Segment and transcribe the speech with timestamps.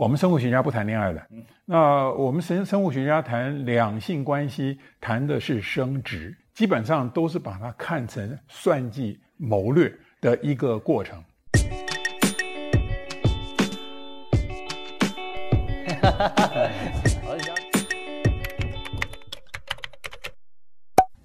[0.00, 1.20] 我们生物学家不谈恋爱的。
[1.66, 11.22] 那我们生生物学家谈两性关系，谈的是生殖，基本上都是把它看成算计、谋略的一个过程。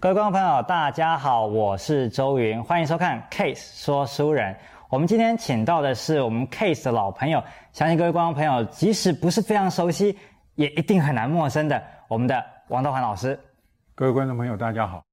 [0.02, 4.54] 各位观众朋友，大家好，我是周云，欢迎收看 Case 说书人。
[4.90, 7.44] 我们今天请到的是我们 Case 的老朋友，
[7.76, 10.18] 相信各位观众朋友即使不是非常熟悉，
[10.56, 13.38] 也一定很难陌生的我们的王道环老师。
[13.94, 15.04] 各位观众朋友，大家好。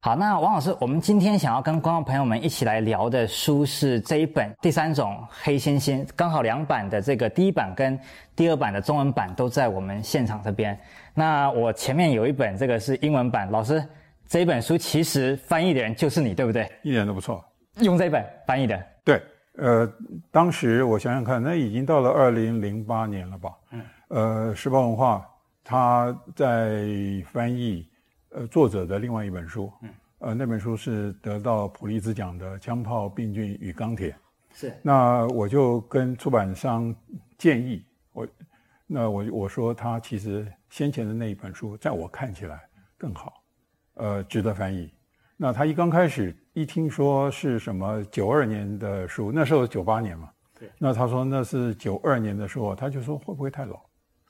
[0.00, 7.98] 好，那王老师，我们今天想要跟观众朋友们一起来聊的书是这一本《第三种黑猩猩》，刚好两版的这个第一版跟
[8.36, 10.78] 第二版的中文版都在我们现场这边。
[11.14, 13.84] 那我前面有一本，这个是英文版，老师。
[14.28, 16.70] 这一本书其实翻译的人就是你，对不对？
[16.84, 17.44] 一点都不错。
[17.80, 18.80] 用这一本翻译的。
[19.04, 19.20] 对，
[19.56, 19.92] 呃，
[20.30, 23.54] 当时我想想看，那已经到了二零零八年了吧？
[23.70, 23.82] 嗯。
[24.08, 25.26] 呃，时报文化
[25.62, 26.86] 他在
[27.26, 27.88] 翻译
[28.30, 29.72] 呃作者的另外一本书。
[29.82, 29.90] 嗯。
[30.18, 34.10] 呃，那本书是得到普利兹奖的《枪炮、病菌与钢铁》。
[34.52, 34.72] 是。
[34.82, 36.94] 那我就跟出版商
[37.36, 38.26] 建议我，
[38.86, 42.62] 那我我说他其实先前的那一本书，在我看起来
[42.96, 43.34] 更好。
[43.94, 44.92] 呃，值得翻译。
[45.36, 50.30] 那他一刚开始一听说是什么九二年的书，那时候九八年嘛。
[50.58, 50.70] 对。
[50.78, 53.80] 那他说那是九二年的书，他就说会不会太老？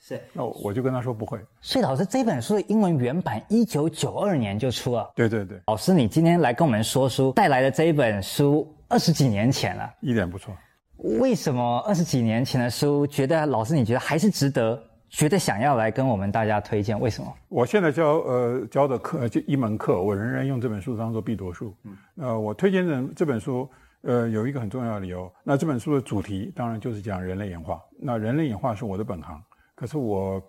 [0.00, 0.18] 是。
[0.32, 1.38] 那我就跟他说不会。
[1.60, 5.10] 所以老师，这本书的英文原版一九九二年就出了。
[5.14, 5.60] 对对对。
[5.66, 9.92] 老师，你今天来跟我们说书，带来的这一本书二十几年前了。
[10.00, 10.56] 一点不错。
[10.96, 14.82] 为什么二十几年前的书，觉得老师你觉得还是值得？
[15.14, 17.32] 觉得想要来跟我们大家推荐，为什么？
[17.48, 21.72] 我现在教呃教的课就一门课，我仍然用这本书当做必读书。
[21.84, 23.70] 嗯，呃，我推荐的这本书，
[24.02, 25.32] 呃，有一个很重要的理由。
[25.44, 27.80] 那这本书的主题当然就是讲人类演化。
[27.96, 29.40] 那人类演化是我的本行，
[29.76, 30.42] 可是我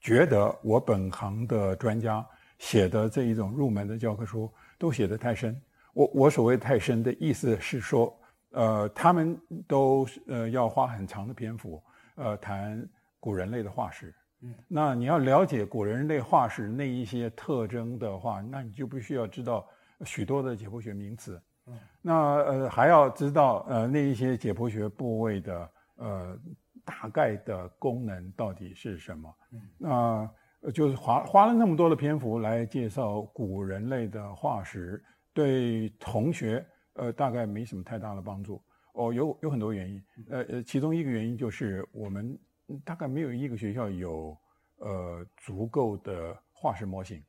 [0.00, 2.24] 觉得我本行的专家
[2.60, 5.60] 写的这一种入门的教科书都写得太深。
[5.94, 8.16] 我我所谓太深的意思是说，
[8.52, 11.82] 呃，他们都呃要花很长的篇幅，
[12.14, 12.88] 呃，谈。
[13.22, 19.64] 古人类的化石，嗯，那你要了解古人类化石那一些特征的话，那你就必须要知道
[20.04, 26.36] 许多的解剖学名词，嗯，那呃还要知道呃那一些解剖学部位的呃
[26.84, 35.00] 大概的功能到底是什么，嗯，那就是花花了那么多的篇幅来介绍古人类的化石，
[35.32, 38.60] 对同学呃大概没什么太大的帮助。
[38.94, 42.36] 哦，有有很多原因，呃呃，其中一个原因就是我们。
[42.84, 44.36] 大概没有一个学校有
[44.76, 47.22] 呃足够的化石模型。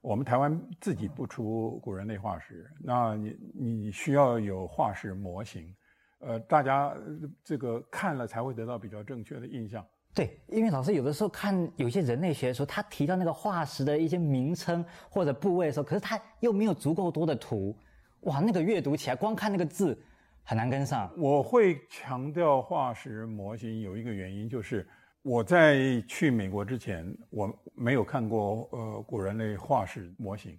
[0.00, 5.74] 我们台湾自己不出古人类化石，那你你需要有化石模型，
[6.18, 6.94] 呃，大家
[7.42, 9.82] 这个看了才会得到比较正确的印象。
[10.12, 17.74] 对，因为老师有的时候看有些人类学的时候，他提到那个化石的一些名称或者部位的时候，可是他又没有足够多的图，
[18.20, 19.98] 哇，那个阅读起来光看那个字。
[20.44, 21.10] 很难跟上。
[21.16, 24.86] 我会强调化石模型有一个原因，就是
[25.22, 30.56] 我在去美国之前，我没有看过呃古人类化石模型。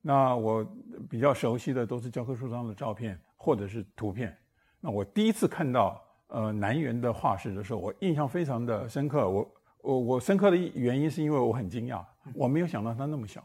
[0.00, 0.66] 那我
[1.08, 4.36] 比较熟悉的都是教科书上的照片或者是图片。
[4.80, 9.28] 那我第一次看到呃南猿的化石的时候，我印象非常的深刻。
[9.28, 13.44] 我我我深刻的原因是因为我很惊讶，我没有想到它那么小。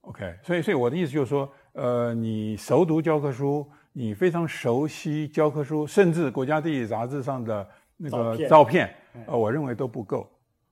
[0.00, 3.70] OK，所以所以我的意思就是说，呃，你熟读教科书。
[3.96, 8.92] 你非常熟悉教科书，甚至国家地理杂志上的那个照片，
[9.24, 10.28] 呃，我认为都不够。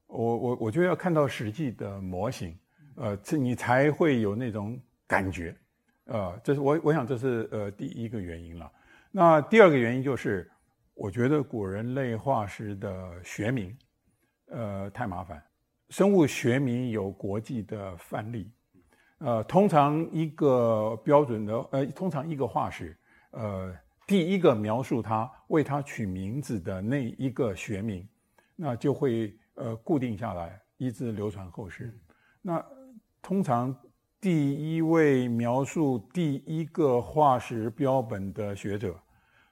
[0.08, 2.58] 我我我就要看到实际的模型，
[2.96, 5.54] 呃，这你才会有那种感觉，
[6.06, 8.68] 呃，这是我我想这是呃第一个原因了。
[9.12, 10.50] 那第二个原因就是，
[10.92, 13.72] 我觉得古人类化石的学名，
[14.46, 15.40] 呃，太麻烦。
[15.90, 18.50] 生物学名有国际的范例，
[19.18, 22.98] 呃，通常一个标准的，呃，通常一个化石。
[23.32, 23.74] 呃，
[24.06, 28.06] 第一个描述它、为它取名字的那一个学名，
[28.56, 31.98] 那就会呃固定下来，一直流传后世。
[32.40, 32.64] 那
[33.20, 33.74] 通常
[34.20, 38.94] 第一位描述第一个化石标本的学者，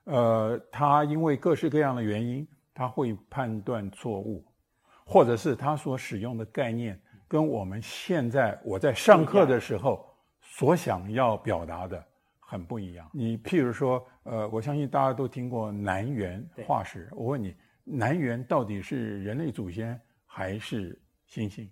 [0.04, 4.44] 呃，他因为各式各样的原因，他会判断错误，
[5.04, 10.06] 或者是他所使用的概念跟我们现在我在上课的时候
[10.42, 12.04] 所想要表达的。
[12.50, 13.08] 很不一样。
[13.12, 17.08] 你譬如说，呃，我相信大家都听过南猿化石。
[17.12, 17.54] 我问你，
[17.84, 21.68] 南猿到底是人类祖先还是猩猩？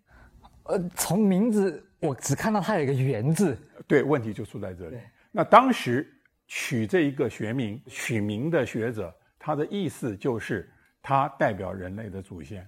[0.63, 3.59] 呃，从名字我只看到它有一个“猿”字。
[3.89, 4.97] 对，问题就出在这里。
[5.33, 6.09] 那当时
[6.47, 10.71] 取这一个学名取名的学者，他的意思就是
[11.03, 12.65] 它代表人类的祖先。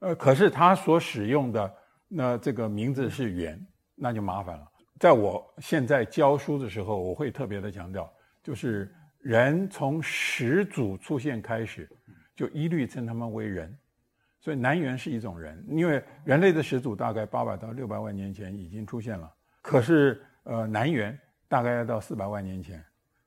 [0.00, 1.74] 呃，可是他所使用的
[2.06, 4.70] 那这个名字是猿，那就麻烦了。
[5.00, 8.12] 在我现在教书的时候，我会特别的强调，
[8.42, 11.88] 就是人从始祖出现开始，
[12.36, 13.74] 就一律称他们为人。
[14.40, 21.18] 所以南猿是一种人，因为人类的始祖大概八百到六百万年前已经出现了，可是呃南猿
[21.48, 22.84] 大概要到四百万年前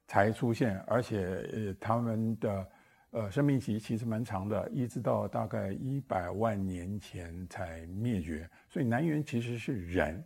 [0.07, 1.23] 才出现，而且
[1.53, 2.67] 呃他们的
[3.09, 8.47] 呃生命期其实蛮长的，一直到大概一百万年前才灭绝。
[8.69, 10.23] 所以南猿其实是人，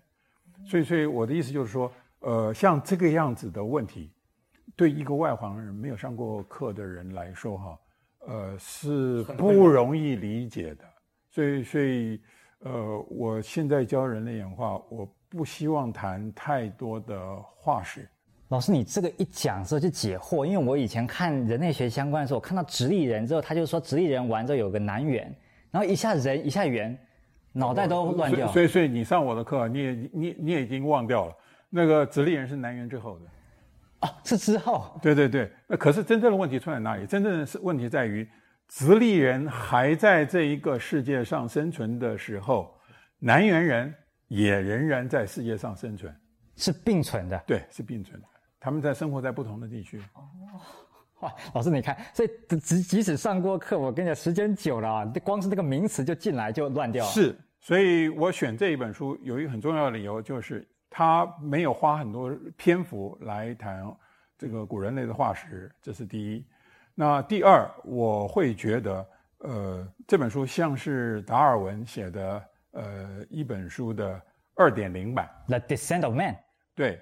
[0.66, 4.12] 所以所以我的意思就是说，呃像这个样子的问题，
[4.76, 7.80] 对一个外行人没有上过课的人来说哈。
[8.30, 10.84] 呃，是不容易理解的，
[11.30, 12.22] 所以，所以，
[12.60, 18.06] 呃，我现在教人类演化，我不希望谈太多的化石。
[18.50, 25.34] 老师，你这个一讲之后就解惑，因为我以前看人类学相关的时候，我看到直立人之后，他就说直立人完之后有个南猿，
[25.72, 27.00] 然后一下人一下猿，
[27.52, 28.48] 脑袋都乱掉。
[28.48, 31.36] 所以，所以你上我的课，你也你你也已经忘掉了，
[31.70, 33.26] 那个直立人是南元之后的。
[34.00, 35.00] 啊，是之后。
[35.02, 37.06] 对对对，那可是真正的问题出在哪里？
[37.06, 38.30] 真正的是问题在于，
[38.68, 42.72] 直立人还在这一个世界上生存的时候，
[43.18, 43.94] 南猿人
[44.28, 46.16] 也仍然在世界上生存，
[46.56, 47.44] 是并存的。
[47.48, 48.28] 对，是并存的。
[48.60, 50.00] 他们在生活在不同的地区。
[50.14, 50.28] 哦，
[51.20, 52.30] 哇， 老师你看，所以
[52.60, 57.12] 即即使上过课，我跟你讲，时间久了啊，光是这个名词就进来就乱掉了。
[57.12, 60.68] 是，所以我选这一本书有一个很重要的理由就是。
[60.90, 63.86] 他没有花很多篇幅来谈
[64.38, 66.44] 这个古人类的化石，这是第一。
[66.96, 69.08] 那第二，我会觉得，
[69.40, 74.20] 呃，这本书像是达尔文写的，呃，一本书的
[74.56, 75.30] 二点零版，
[75.60, 76.34] 《The Descent of Man》。
[76.74, 77.02] 对，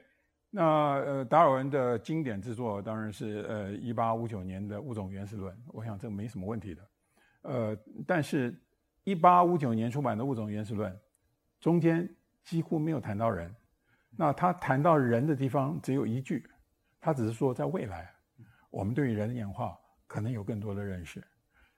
[0.58, 6.82] 那呃，达尔文的经典之作当然是呃，一八五九年的《物种原始论》，我想这没什么问题的。
[7.42, 8.58] 呃，但是，
[9.04, 10.90] 一八五九年出版的《物种原始论》
[11.60, 12.10] 中间
[12.42, 13.54] 几乎没有谈到人。
[14.16, 16.50] 那他谈到人的地方只有一句，
[17.02, 18.10] 他只是说在未来，
[18.70, 19.78] 我们对于人的演化
[20.08, 21.22] 可能有更多的认识。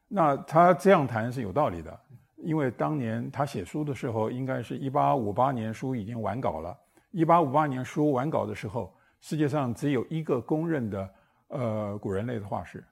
[0.07, 1.99] 那他这样谈是有道理的，
[2.35, 6.77] 因为当年他写书的时候，应该是一八五八年书已经完稿了。
[7.11, 11.09] 一八五八年书完稿的时候，世界上只有一个公认的
[11.47, 12.83] 呃古人类的化石。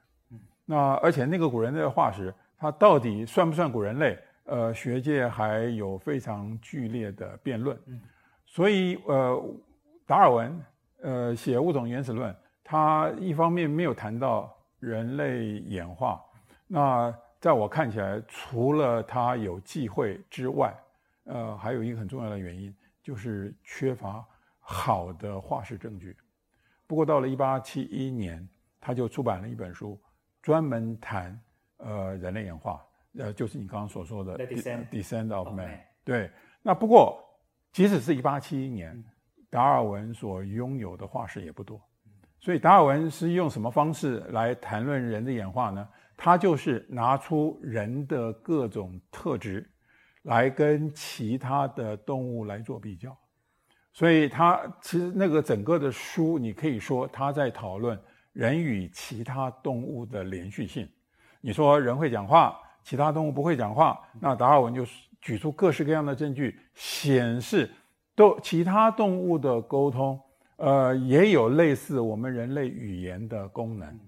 [0.64, 4.18] 那而且那个古人类的化石，它到底算不算古人类？
[4.46, 7.76] 呃，学界还有非常剧烈的辩论。
[8.44, 9.42] 所以，呃，
[10.06, 10.64] 达尔文，
[11.02, 12.32] 呃，写《物种原始论》，
[12.62, 16.22] 他一方面没有谈到人类演化，
[16.68, 20.72] 那在我看起来，除了他有忌讳之外，
[21.24, 22.72] 呃，还有一个很重要的原因，
[23.06, 24.26] 就是缺乏
[24.58, 26.16] 好的化石证据。
[26.88, 28.48] 不过，到了一八七一年，
[28.80, 29.96] 他就出版了一本书，
[30.42, 31.40] 专门谈
[31.76, 32.84] 呃人类演化，
[33.16, 35.70] 呃，就是你刚刚所说的《Descent, Descent of Man》。
[36.02, 36.28] 对，
[36.62, 37.22] 那不过。
[37.72, 39.04] 即使是一八七一年，
[39.50, 41.78] 达尔文所拥有的化石也不多，
[42.40, 45.86] 所以达尔文是用什么方式来谈论人的演化呢？
[46.16, 49.70] 他就是拿出人的各种特质，
[50.26, 53.16] 来跟其他的动物来做比较。
[53.92, 57.98] 所以他其实那个整个的书，你可以说他在讨论
[58.32, 60.88] 人与其他动物的连续性。
[61.40, 64.86] 你说人会讲话，其他动物不会讲话，那达尔文就。
[65.22, 67.68] 举出各式各样的证据，显示
[68.14, 70.20] 都其他动物的沟通，
[70.54, 73.98] 呃，也有类似我们人类语言的功能，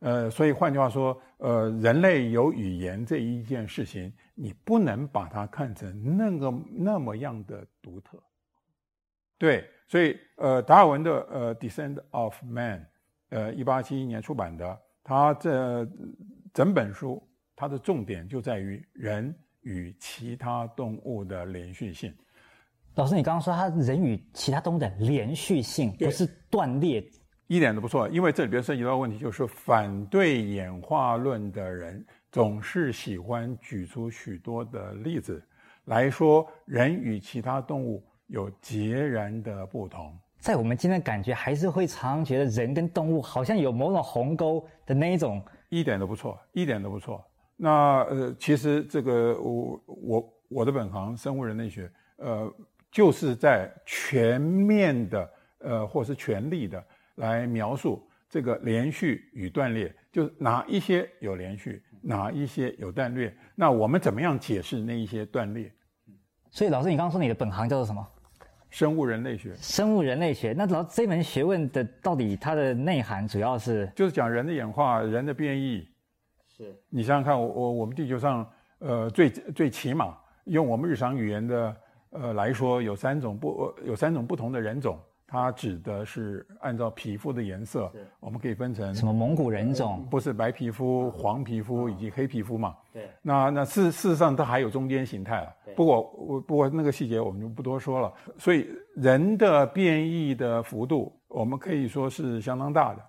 [0.00, 8.22] 呃，所以换句话说，呃，人类有语言这一件事情，你不能把它看成那个那么样的独特。
[9.38, 12.80] 对，所以呃，达尔文的呃《Descent of Man》，
[13.30, 15.88] 呃，一八七一年出版的，他这
[16.52, 17.26] 整本书，
[17.56, 19.34] 它的重点就在于人。
[19.62, 22.10] 与其他动物的连续性，
[22.94, 27.04] 老师，你刚刚说他人与其他动物的连续性不是断裂，
[27.50, 28.08] 一点都不错。
[28.10, 35.42] 因为这里边涉及到问题，就是反对演化论的人总是喜欢举出许多的例子
[35.86, 40.16] 来说人与其他动物有截然的不同。
[40.38, 47.20] 在我们今天感觉还是会常常觉得人跟动物好像有某种鸿沟的那一种，一点都不错，一点都不错。
[47.56, 52.48] 那呃，其实这个我我我的本行生物人类学，呃，
[52.92, 56.82] 就是在全面的呃，或是全力的
[57.16, 63.34] 来描述这个连续与断裂，就是哪一些有连续，哪一些有断裂。
[63.54, 65.72] 那我们怎么样解释那一些断裂？
[66.50, 68.06] 所以老师，你刚刚说你的本行叫做什么？
[68.70, 69.52] 生物人类学。
[69.56, 70.52] 生物人类学。
[70.56, 73.90] 那老这门学问的到底它的内涵主要是？
[73.96, 75.86] 就是讲人的演化，人的变异。
[76.48, 78.48] 是你想想看，我我我们地球上
[78.78, 81.76] 呃最最起码用我们日常语言的
[82.10, 84.96] 呃来说，有三种不有三种不同的人种。
[85.30, 89.98] 它指的是按照皮肤的颜色，我们可以分成什么蒙古人种？
[89.98, 92.74] 呃、不是白皮肤、黄皮肤以及黑皮肤嘛？
[92.92, 93.08] 对。
[93.22, 95.54] 那那事事实上它还有中间形态了。
[95.76, 98.12] 不过我不过那个细节我们就不多说了。
[98.36, 103.02] 所以人的变异的幅度，我们可以说是相当大的。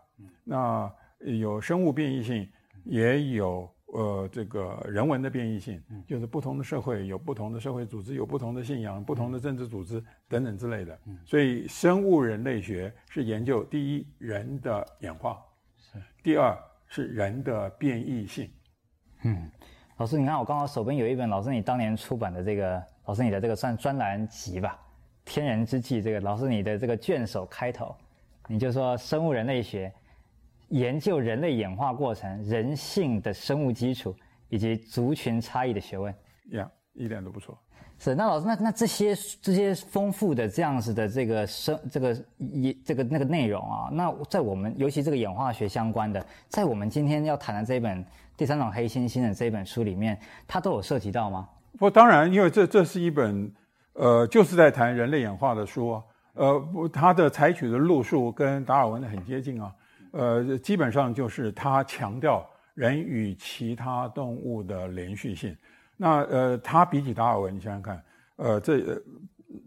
[0.44, 2.48] 那有生物变异性，
[2.84, 3.68] 也有。
[3.94, 10.98] 呃，这个人文的变异性，就是不同的社会有不同的社会组织，有不同的信仰，不同的政治组织等等之类的。
[11.26, 15.44] 所以，生物人类学是研究第一人的演化，
[16.24, 16.58] 第二
[16.88, 18.50] 是人的变异性。
[19.24, 19.52] 嗯，
[19.98, 24.80] 老师，你看我刚好手边有一本老师你当年出版的这个，老师你的这个算专栏集吧，
[25.30, 27.94] 《天人之际》这个老师你的这个卷首开头，
[28.48, 29.94] 你就说生物人类学。
[30.72, 34.14] 研究人类演化过程、人性的生物基础
[34.50, 36.14] 以及族群差异的学问，
[36.52, 37.58] 呀，一点都不错。
[38.00, 48.04] 是，那老师，那那这些这些丰富的这样子的这个生这个一这个那个内容啊，那在我们尤其这个演化学相关的，在我们今天要谈的这一本
[48.36, 51.48] 第三种黑猩猩的这一本书里面，它都有涉及到吗？
[51.78, 53.52] 不，当然，因为这这是一本
[53.94, 59.72] 呃，就是在谈人类演化的书啊，呃，不，它的采取的路数跟达尔文的很接近啊。
[60.12, 65.56] 呃，基本上就是他强调人与其他动物的连续性。
[65.98, 68.04] 那呃，他比起达尔文，你想想看，
[68.38, 69.02] 呃，这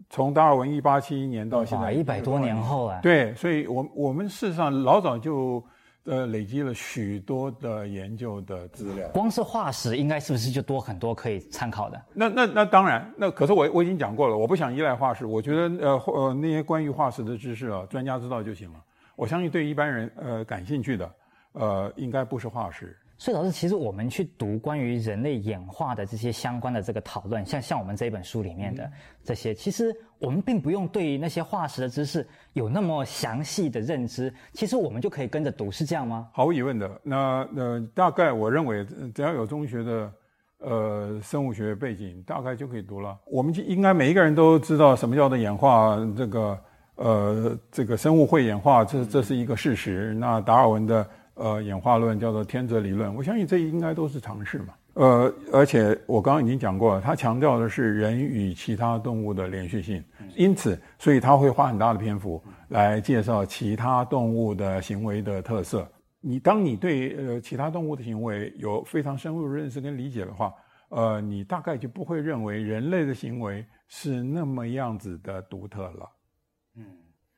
[0.09, 5.63] 从达尔文一八七一年到现在一百多年后啊，对，所以我我们事实上老早就
[6.03, 9.07] 呃累积了许多的研究的资料。
[9.09, 12.01] 光是化石，应该是不是就多很多可以参考的？
[12.13, 18.79] 那那那当然，那可是我我已经讲过了，我不想依赖化石，我觉得呃呃那些关于化石的知识啊，专家知道就行了。
[19.15, 21.11] 我相信对一般人呃感兴趣的，
[21.53, 22.95] 呃应该不是化石。
[23.17, 28.91] 所以老师，其实我们去读关于人类演化的这些相关的这个讨论，像像我们这本书里面的
[29.23, 36.27] 这些，嗯、其实我们并不用对于那些化石的知识有那么详细的认知，其实我们就可以跟着读，是这样吗？
[36.33, 36.99] 毫无疑问的。
[37.03, 40.13] 那呃大概我认为只要有中学的
[40.57, 43.17] 呃生物学背景，大概就可以读了。
[43.27, 46.61] 我们就应该每一个人都知道什么叫做演化这个。
[46.95, 50.13] 呃，这个生物会演化，这这是一个事实。
[50.15, 54.73] 那达尔文的呃演化论叫做天择理论，我相信这应该都是常识嘛。
[54.93, 60.01] 呃，而且我刚刚已经讲过了，他强调的是人与其他动物的连续性，
[60.37, 65.85] 因此，所以他会花很大的篇幅来介绍其他动物的行为的特色。
[66.21, 70.53] 你当你对呃其他动物的行为有非常深入的认识跟理解的话，
[70.87, 76.09] 呃，你大概就不会认为人类的行为是那么样子的独特了。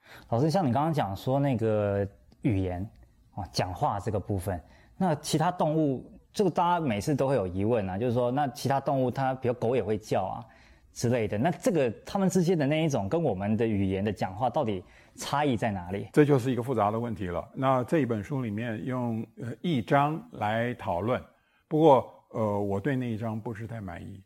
[0.07, 2.07] 嗯，老师，像你刚刚讲说那个
[2.41, 2.87] 语言
[3.35, 4.61] 啊，讲话这个部分，
[4.97, 10.45] 那其他动物，这个大家每次都会有疑问啊，就是说，那其他动物它，比如狗也会叫啊
[10.93, 14.83] 之类的，那这个它们之间的那一种跟我们的语言的讲话到底
[15.15, 16.07] 差异在哪里？
[16.13, 17.47] 这就是一个复杂的问题了。
[17.53, 21.21] 那这一本书里面用呃一章来讨论，
[21.67, 24.21] 不过呃我对那一章不是太满意。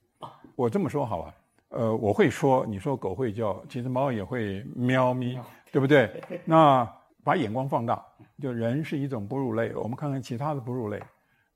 [0.56, 1.34] 我这么说好了。
[1.70, 5.40] 呃，我会说，你说狗会叫，其实猫也会喵咪，
[5.72, 6.22] 对不对？
[6.46, 6.88] 那
[7.24, 8.04] 把眼光放大，
[8.42, 11.02] 就人是一种哺乳类，我们看看其他的哺乳类，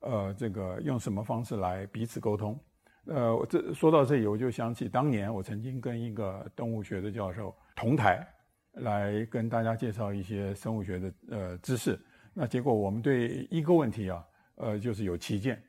[0.00, 2.58] 呃，这个用什么方式来彼此沟通？
[3.06, 8.26] 呃，这说到这里，我就想起当年我曾经跟一个动物学的教授同台，
[8.74, 11.98] 来跟大家介绍一些生物学的呃知识。
[12.32, 14.24] 那结果我们对一个问题啊，
[14.56, 15.60] 呃，就是有歧见。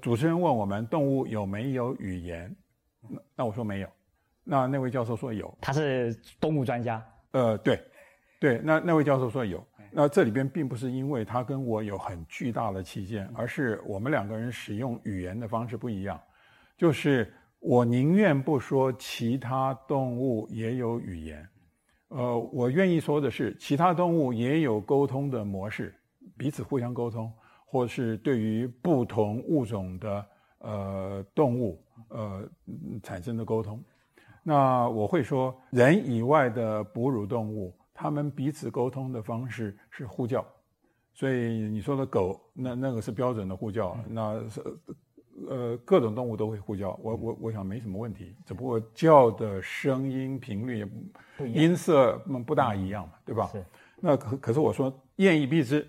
[0.00, 2.54] 主持人问我们动物有没有语言？
[3.08, 3.88] 那那我说没有，
[4.44, 7.04] 那那位教授说有，他是动物专家。
[7.32, 7.82] 呃，对，
[8.40, 16.20] 对，那那位教授说有，那这里边并不是因为他跟我有很巨大的歧见，而是我们两个人使用语言的方式不一样。
[16.76, 21.48] 就是我宁愿不说其他动物也有语言，
[22.08, 25.94] 呃，我愿意说的是其他动物也有沟通的模式，
[26.36, 27.32] 彼此互相沟通，
[27.66, 30.26] 或是对于不同物种的
[30.58, 31.84] 呃动物。
[32.08, 32.48] 呃，
[33.04, 33.80] 产生的沟通，
[34.42, 40.44] 那我会说，人以外的哺乳动物，它们彼此沟通的方式是呼叫，
[41.12, 44.62] 所以你说的狗，那那个是标准的呼叫，那是
[45.48, 50.90] 呃各种动物都会呼叫，我我我想没什么问题，只不过叫的声音频率、
[51.52, 53.46] 音色不大一样嘛，对吧？
[53.52, 53.64] 是。
[54.00, 55.86] 那可可是我说，验一必知，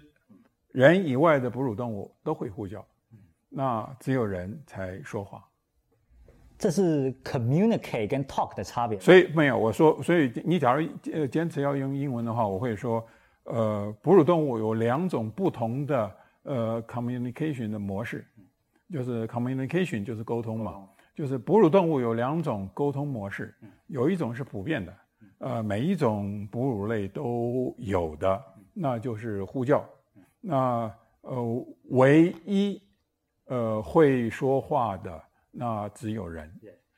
[0.74, 2.86] 人以外的哺乳动物都会呼叫，
[3.48, 5.42] 那只有人才说话。
[6.62, 13.04] 这是 communicate 跟 talk 的差别，所以没有我说，所以你假如呃坚持要用英文的话，我会说，
[13.46, 16.12] 呃，哺乳动物有两种不同的
[16.44, 18.24] 呃 communication 的模式，
[18.94, 23.56] 就是 communication 就是沟通嘛，就是哺乳动物有两种沟通模式，
[23.88, 24.94] 有一种是普遍的，
[25.40, 28.40] 呃，每一种哺乳类都有的，
[28.72, 29.84] 那就是呼叫。
[30.40, 32.80] 那呃，唯一
[33.48, 36.52] 呃会说话的那只有人。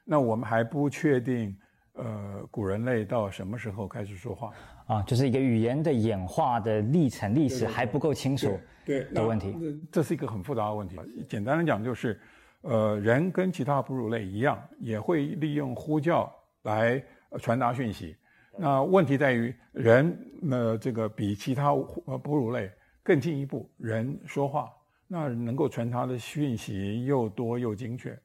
[0.05, 1.57] 那我们还不确定，
[1.93, 4.51] 呃，古人类到什么时候开始说话
[4.85, 5.01] 啊？
[5.03, 8.59] 就是一个语言的演化的历程历史还不够清楚。
[8.85, 9.55] 对的问题，
[9.89, 10.99] 这是一个很复杂的问题。
[11.29, 12.19] 简单的讲，就是，
[12.63, 16.29] 呃，人跟其他哺乳类一样，也会利用呼叫
[16.63, 17.01] 来
[17.39, 18.15] 传达讯息。
[18.57, 20.15] 那问题在于，人
[20.51, 21.71] 呃，这个比其他
[22.05, 22.69] 呃哺乳类
[23.01, 24.69] 更进一步，人说话，
[25.07, 28.19] 那能够传达的讯息又多又精确。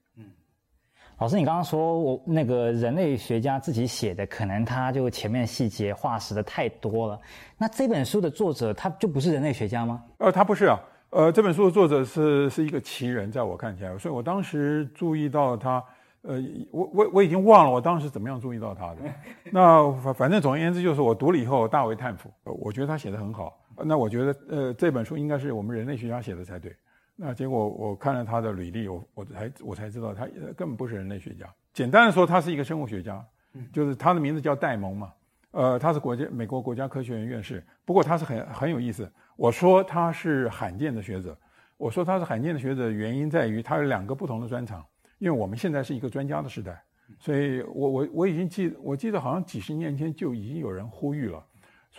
[1.18, 7.20] 老师，你刚刚说我那个人类学家自己写的，可能他就前面细节化石的太多了。
[7.56, 10.00] 那这本书的作者他就不是人类学家吗？
[10.18, 10.78] 呃，他不是啊。
[11.10, 15.82] 呃，这本书的作者是是一个奇人，在我看起来，所以我当时注意到他。
[16.22, 18.96] 呃，我我我已经忘了我当时怎么样注意到他的。
[19.50, 22.30] 那反反正总而言之，就是我读了以后大为叹服。
[22.44, 23.58] 我觉得他写的很好。
[23.84, 26.72] 那我觉得呃这本书应该是我们人类学家写的才对。
[27.20, 30.24] 那结果我看了他的履历，我我才我才知道他
[30.56, 31.52] 根本不是人类学家。
[31.72, 33.24] 简单的说，他是一个生物学家，
[33.72, 35.12] 就是他的名字叫戴蒙嘛。
[35.50, 37.60] 呃，他是国家美国国家科学院院士。
[37.84, 39.10] 不过他是很很有意思。
[39.34, 41.36] 我说他是罕见的学者。
[41.76, 44.84] 我说他是罕见的学者，原因在于他有两个不同的专长。
[45.18, 46.80] 因为我们现在是一个专家的时代，
[47.18, 51.44] 所以我我我已经记，我记得好像几十年前就已经有人呼吁了。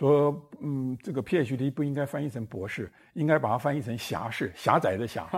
[0.00, 5.28] 说，嗯，这个 PhD 不应该翻译成博士，应该把它翻译成狭士，狭窄的狭。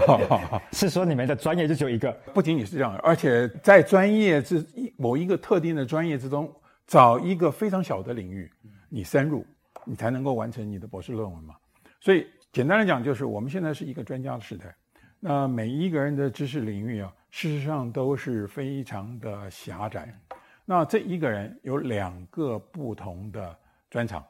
[0.70, 2.12] 是说你们的专业就只有一个？
[2.34, 4.62] 不仅仅是这样，而且在专业之
[4.98, 6.54] 某一个特定的专业之中，
[6.86, 8.52] 找一个非常小的领域，
[8.90, 9.46] 你深入，
[9.86, 11.54] 你才能够完成你的博士论文嘛。
[11.98, 14.76] 所以简单来讲，就是我们现在是一个专家的时代。
[15.20, 20.14] 那每一个人的知识领域啊，事实上都是非常的狭窄。
[20.66, 23.56] 那这一个人有两个不同的。
[23.92, 24.24] 专长，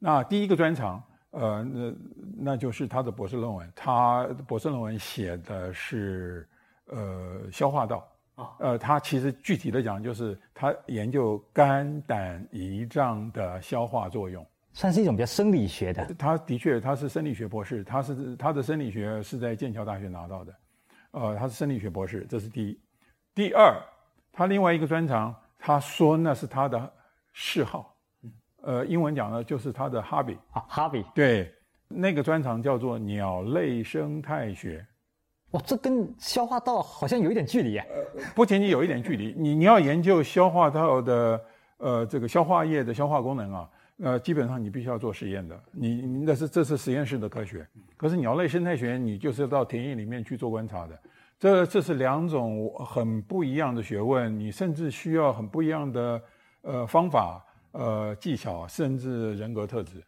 [0.00, 1.00] 那第一个专长，
[1.30, 1.94] 呃，那
[2.36, 3.72] 那就是他的博士论文。
[3.76, 6.44] 他博士论文写的是，
[6.86, 8.04] 呃，消化道。
[8.34, 16.12] 啊，呃，他其实具体的讲，就是他研究肝胆胰脏的消化作用，算是一种比较生理学的。
[16.14, 20.54] 他的确，他是生理学博士，他是他的生理学是在剑桥大学拿到的，
[21.12, 22.80] 呃，他是生理学博士，这是第一。
[23.36, 23.72] 第二，
[24.32, 26.92] 他另外一个专长，他说那是他的
[27.32, 27.94] 嗜好。
[28.62, 31.04] 呃，英文讲呢，就是他的 hobby 啊，hobby。
[31.14, 31.52] 对，
[31.88, 34.86] 那个专长叫做鸟类生态学。
[35.52, 37.86] 哇，这跟消化道好像有一点距离耶。
[37.90, 41.40] 呃，不仅仅有一点距离，你你要研究消化道的
[41.78, 43.70] 呃这个消化液的消化功能啊，
[44.02, 45.58] 呃，基本上你必须要做实验的。
[45.72, 47.66] 你那是这是实验室的科学。
[47.96, 50.96] 可是鸟类生态学，你就是要到田野里面去做观察的。
[51.38, 56.22] 这这是两种很不一样的学问，你甚至需要很不一样的
[56.62, 57.44] 呃方法。
[57.72, 60.02] 呃，技巧甚至人格特质，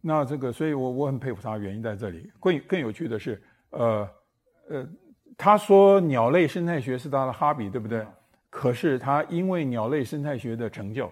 [0.00, 2.30] 那这个，所以我我很佩服他，原因在这里。
[2.38, 4.08] 更更有趣的是，呃
[4.68, 4.88] 呃，
[5.36, 8.06] 他说鸟类生态学是他的 hobby，对不对？
[8.48, 11.10] 可是他因为鸟类生态学的成就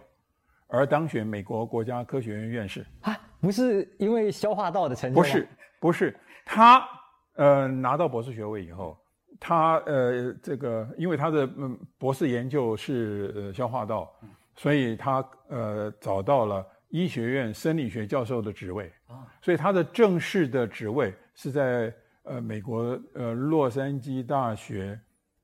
[0.68, 3.18] 而当选美国国家科学院院士啊？
[3.40, 5.21] 不是因为消化道的成就？
[5.21, 5.49] 不是，
[5.81, 6.16] 不是。
[6.45, 6.88] 他
[7.35, 8.97] 呃拿到博士学位以后，
[9.40, 14.09] 他呃这个因为他的嗯博士研究是呃消化道。
[14.56, 21.92] 所以他呃找到了医学院生理学教授的职位啊，所以他的正式的职位是在
[22.24, 24.98] 呃美国呃洛杉矶大学，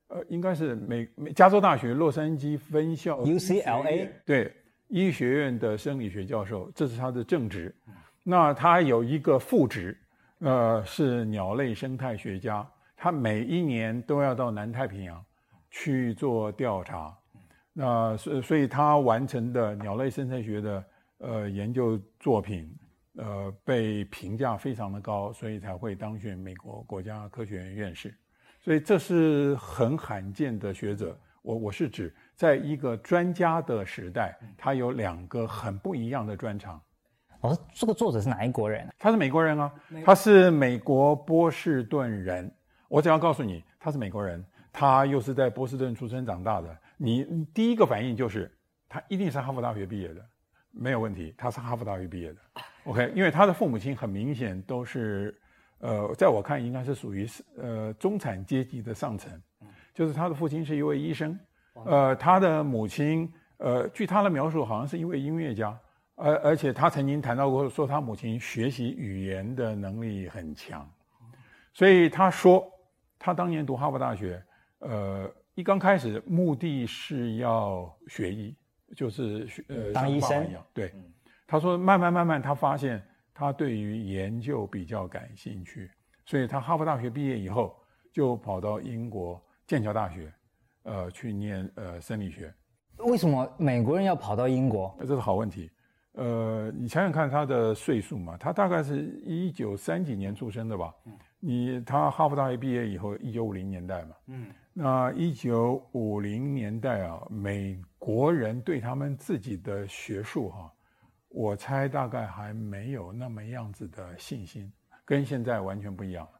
[0.09, 4.53] 呃应该是美美加州大学洛杉矶分校 UCLA 对
[4.89, 7.75] 医学院的生理学教授，这是他的正职。
[8.23, 9.97] 那他有一个副职，
[10.39, 15.23] 呃是鸟类生态学家，他每一年都要到南太平洋
[15.71, 17.15] 去做调查。
[17.73, 20.85] 那所所以他完成的鸟类生态学的
[21.19, 22.69] 呃研究作品，
[23.17, 28.13] 呃被评价非常的高，所以才会当选美国国家科学院院士。
[28.61, 31.17] 所以这是很罕见的学者。
[31.41, 36.79] 我我是指，在一个专家的时代，他有两个很不一样的专长。
[37.39, 38.85] 哦，这个作者是哪一国人？
[38.99, 39.71] 他是美国人啊，
[40.03, 42.51] 他是美国波士顿人。
[42.89, 46.77] 我只要告诉你，他是美国人，他又是在波士顿出生长大的。
[47.01, 48.51] 你第一个反应就是，
[48.89, 50.21] 他一定是哈佛大学毕业的，
[50.69, 52.39] 没有问题，他是哈佛大学毕业的
[52.83, 55.33] ，OK，因为他的父母亲很明显都是，
[55.77, 59.31] 呃，在我看应该是属于呃中产阶级的上层，
[59.93, 61.39] 就是他的父亲是一位医生，
[61.85, 65.79] 呃，他的母亲，呃，据他的描述好像是一位音乐家，
[66.15, 70.85] 而而且他曾经谈到过说他母亲学习语言的能力很强，
[71.73, 72.69] 所以他说。
[73.21, 74.41] 他当年读哈佛大学，
[74.77, 78.55] 呃，一刚开始目的是要学医，
[78.95, 80.47] 就是学呃当医生。
[80.73, 80.93] 对，
[81.45, 85.91] 他说慢慢慢慢，他发现他对于研究比较感兴趣，
[86.25, 87.75] 所以他哈佛大学毕业以后
[88.13, 90.33] 就跑到英国剑桥大学，
[90.83, 92.53] 呃，去念呃生理学。
[92.99, 94.95] 为什么美国人要跑到英国？
[95.01, 95.69] 这是好问题。
[96.13, 100.93] 呃，你想想看他的岁数嘛，他大概是一九三几年出生的吧？
[101.05, 110.71] 嗯，你他哈佛大学毕业以后，一九五零年代嘛，嗯，那一九五零年代啊，美国人对他们自己的学术哈、啊，
[111.29, 114.71] 我猜大概还没有那么样子的信心，
[115.03, 116.31] 跟现在完全不一样了。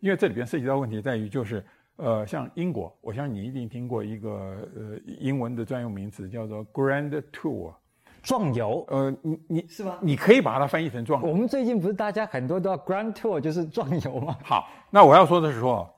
[0.00, 1.64] 因为这里边涉及到问题在于，就是
[1.96, 4.30] 呃，像英国，我相信你一定听过一个
[4.76, 7.74] 呃英文的专用名词叫做 Grand Tour。
[8.22, 9.98] 壮游，呃，你你是吗？
[10.02, 11.28] 你可以把它翻译成壮游。
[11.28, 14.36] 我们最近不是大家很多都要 Grand Tour，就是壮游吗？
[14.42, 15.88] 好，那我要说的是说，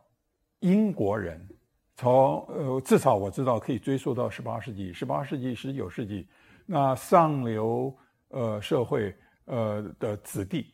[0.61, 1.41] 英国人
[1.99, 6.29] 从呃至少我知道可以追溯到十八世纪、十八世纪、十九世纪，
[6.65, 7.93] 那上流
[8.29, 9.15] 呃社会
[9.47, 10.73] 呃的子弟，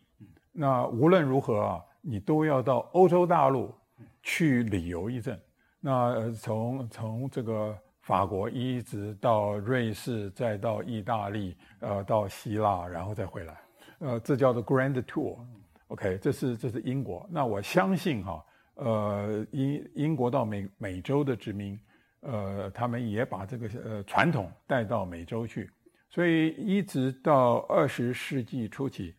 [0.52, 3.74] 那无论如何啊，你都要到欧洲大陆
[4.22, 5.40] 去旅游一阵。
[5.80, 7.74] 那从从这个。
[8.04, 13.58] 法国一直到瑞士，再到意大利，呃，到希腊，然后再回来，
[14.00, 17.26] 呃，这叫做 Grand Tour，OK，这是这是英国。
[17.30, 21.78] 那我相信哈，呃，英英国到美美洲的殖民，
[22.20, 25.70] 呃，他们也把这个呃传统带到美洲去，
[26.10, 29.14] 所以一直到二十世纪初期，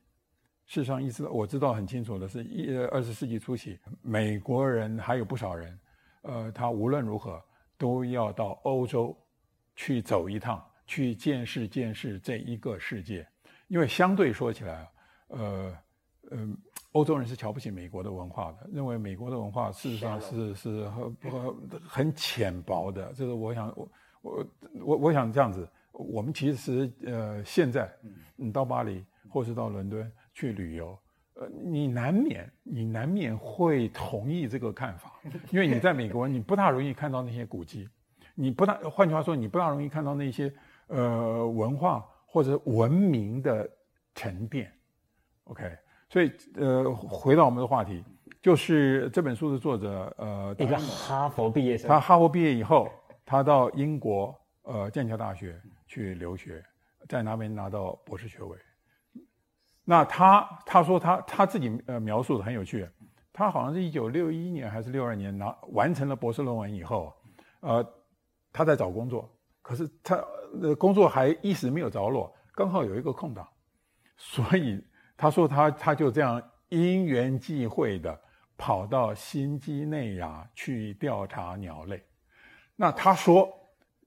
[0.66, 5.80] 事实上一直我知道很清楚的是，一二十世纪初期，美国人还有不少人，
[6.22, 7.42] 呃，他无论如何。
[7.78, 9.14] 都要到欧洲
[9.76, 13.28] 去走一趟，去见识见识这一个世界，
[13.68, 14.90] 因为相对说起来，
[15.28, 15.78] 呃，
[16.32, 16.58] 嗯、呃，
[16.96, 23.12] 欧洲人是瞧不起美国的文化的，认为美国的文化事实上是是很很浅薄的。
[23.14, 23.90] 这个我想，我
[24.22, 24.48] 我
[24.82, 27.94] 我我想这样子，我们其实呃现在，
[28.38, 30.98] 你到巴黎或是到伦敦去旅游。
[31.34, 35.20] 呃，你难免，你难免会同意这个看法，
[35.52, 37.90] 因为你在美国，你不大容易看到那些古迹，
[38.36, 40.50] 你不大，换句话说，你不大容易看到那些
[40.88, 43.70] 呃文化或者文明的
[44.14, 44.72] 沉淀。
[45.44, 45.78] OK，
[46.16, 48.02] 所以呃，回到我们的话题，
[48.42, 52.90] 就是这本书的作者呃，一个哈佛毕业生，他哈佛毕业以后，
[53.26, 56.64] 他到英国呃剑桥大学去留学，
[57.10, 58.58] 在那边拿到博士学位。
[59.84, 62.90] 那他他说他他自己呃描述的很有趣，
[63.34, 67.14] 他好像是一九六一年还是六二年拿完成了博士论文以后，
[67.60, 67.86] 呃，
[68.54, 69.30] 他在找工作，
[69.62, 70.16] 可是他
[70.62, 73.46] 呃工作还一时没有着落，刚好有一个空档，
[74.16, 74.82] 所以
[75.18, 78.20] 他说他他就这样因缘际会的
[78.58, 82.04] 跑到新几内亚去调查鸟类。
[82.76, 83.52] 那他说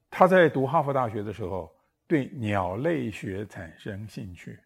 [0.09, 1.71] 他在读哈佛大学的时候
[2.07, 4.59] 对鸟类学产生兴趣。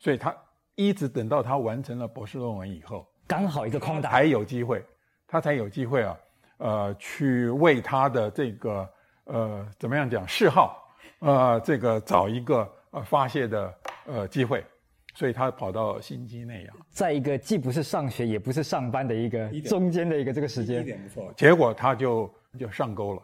[0.00, 0.32] 所以他
[0.76, 4.84] 一直等到他完成了博士论文以后，刚好一个空档，才有机会，
[5.26, 6.16] 他才有机会啊，
[6.58, 8.88] 呃，去为他的这个
[9.24, 14.64] 呃怎么样讲嗜好，呃，这个找一个呃发泄的呃机会，
[15.18, 23.22] 所以他跑到新几内亚，在一个既不是上学也不是上班的一个中间的一个这个时间，一点不错，结果他就就上钩了，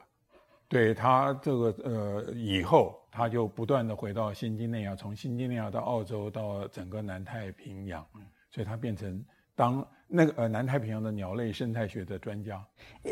[0.66, 3.00] 对他这个呃以后。
[3.16, 8.04] 他就不断地回到新几内亚，从新几内亚到澳洲，到整个南太平洋，
[8.50, 12.60] 所以他变成当那个呃南太平洋的鸟类生态学的专家。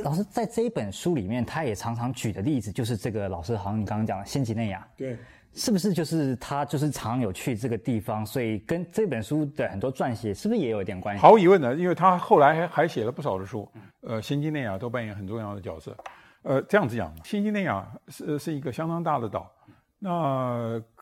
[0.02, 5.16] 老师在这一本书里面，他也常常举的例子就是这个老师好像你刚刚讲的新几内亚，对，
[5.54, 11.20] 是不是就是他就是常有去这个地方，所以跟这本书的很多撰写是不是也有一点关系？
[11.20, 15.96] 毫无疑问的，因为他后来还还写了不少的书，呃，新几内亚都扮演很重要的角色。
[16.42, 19.50] 呃，这样子讲，新几内亚是是一个相当大的岛。
[20.04, 20.10] 那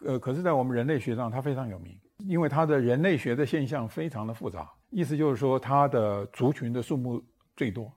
[0.05, 4.71] 呃，可是，在我们人类学上，它非常有名，因为它的人类学的现象非常的复杂。
[4.91, 7.23] 意思就是说，它的族群的数目
[7.57, 7.91] 最多，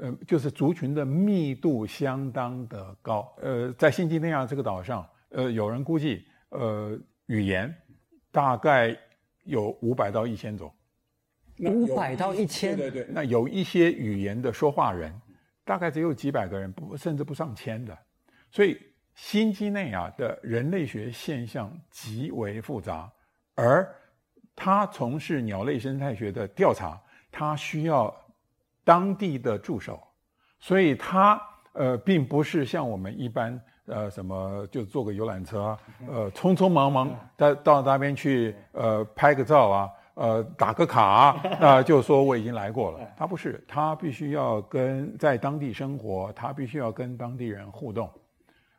[0.00, 3.30] 呃，就是族群的密度相当的高。
[3.42, 7.74] 呃，在新几内亚这个岛上，呃，有人估计，呃，语言
[8.30, 8.96] 大概
[9.44, 10.72] 有五百到一千种。
[11.58, 12.76] 五百到一千？
[12.76, 13.12] 对对对。
[13.12, 15.12] 那有一些语言的说话人，
[15.64, 17.98] 大概只有几百个人，不甚至不上千的，
[18.50, 18.78] 所以。
[19.16, 23.12] 新几内亚的人类学现象极为复杂，
[23.54, 23.86] 而
[24.56, 26.98] 他从事鸟类生态学的调查，
[27.30, 28.14] 他需要
[28.82, 30.00] 当地的助手，
[30.58, 31.38] 所以他
[31.74, 35.76] 呃并不是像我们一般呃什么就坐个游览车，
[36.08, 43.00] 呃匆匆忙忙到到那边去呃拍个照啊，呃打个卡啊、 呃，就说我已经来过了。
[43.16, 48.08] 他不是，他必须要跟在当地生活，他必须要跟当地人互动，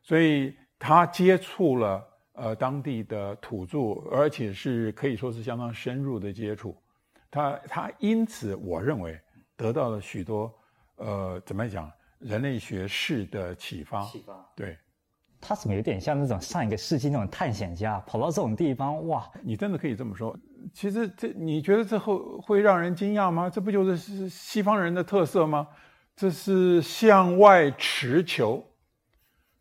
[0.02, 3.80] 所以他接触了呃当地的土著，
[4.12, 6.78] 而且是可以说是相当深入的接触。
[7.30, 9.20] 他他因此，我认为
[9.58, 10.54] 得到了许多
[10.98, 14.04] 呃怎么讲人类学式的启发。
[14.04, 14.78] 启发对。
[15.42, 19.28] 他怎么有点像那种上一个世纪那种探险家，跑到这种地方，哇！
[19.42, 20.38] 你真的可以这么说。
[20.72, 23.50] 其实这你觉得这后会让人惊讶吗？
[23.50, 25.68] 这不就是西方人的特色吗？
[26.16, 28.64] 这是向外持求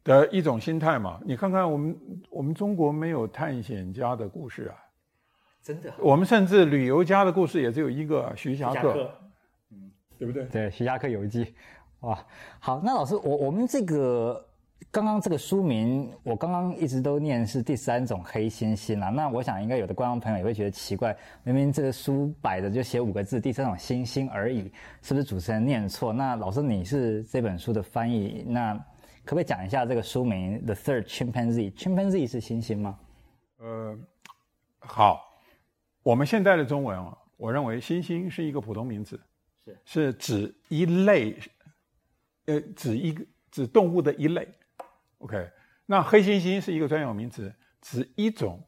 [0.05, 1.19] 的一种心态嘛？
[1.25, 4.77] 你看看我们我们中国没有探险家的故事啊，
[5.63, 5.91] 真的。
[5.99, 9.11] 我们甚至旅游家的故事也只有一个徐霞客，
[9.73, 10.45] 嗯，对不对？
[10.45, 11.55] 对，徐霞客游记，
[12.01, 12.23] 哇，
[12.59, 14.47] 好，那老师，我我们这个。
[14.91, 19.09] 刚刚这个书名，我刚刚一直都念是第三种黑猩猩啊。
[19.11, 26.13] 那我想应该有的观众朋友也会觉得奇怪，明明这个书摆着就写五个字“第三种猩猩”而已，是不是主持人念错？
[26.13, 28.75] 那老师你是这本书的翻译，那
[29.25, 32.99] 可不可以讲一下这个书名 “The Third Chimpanzee”？Chimpanzee 是猩猩吗？
[33.59, 33.97] 呃，
[34.81, 35.21] 好，
[36.03, 39.21] 我们现在的中文啊，我认为猩猩是一个普通名词，
[39.65, 41.39] 是是指一类，
[42.47, 44.49] 呃，指一个指动物的一类。
[45.21, 45.51] OK，
[45.85, 48.59] 那黑猩猩是一个专有名词，指一种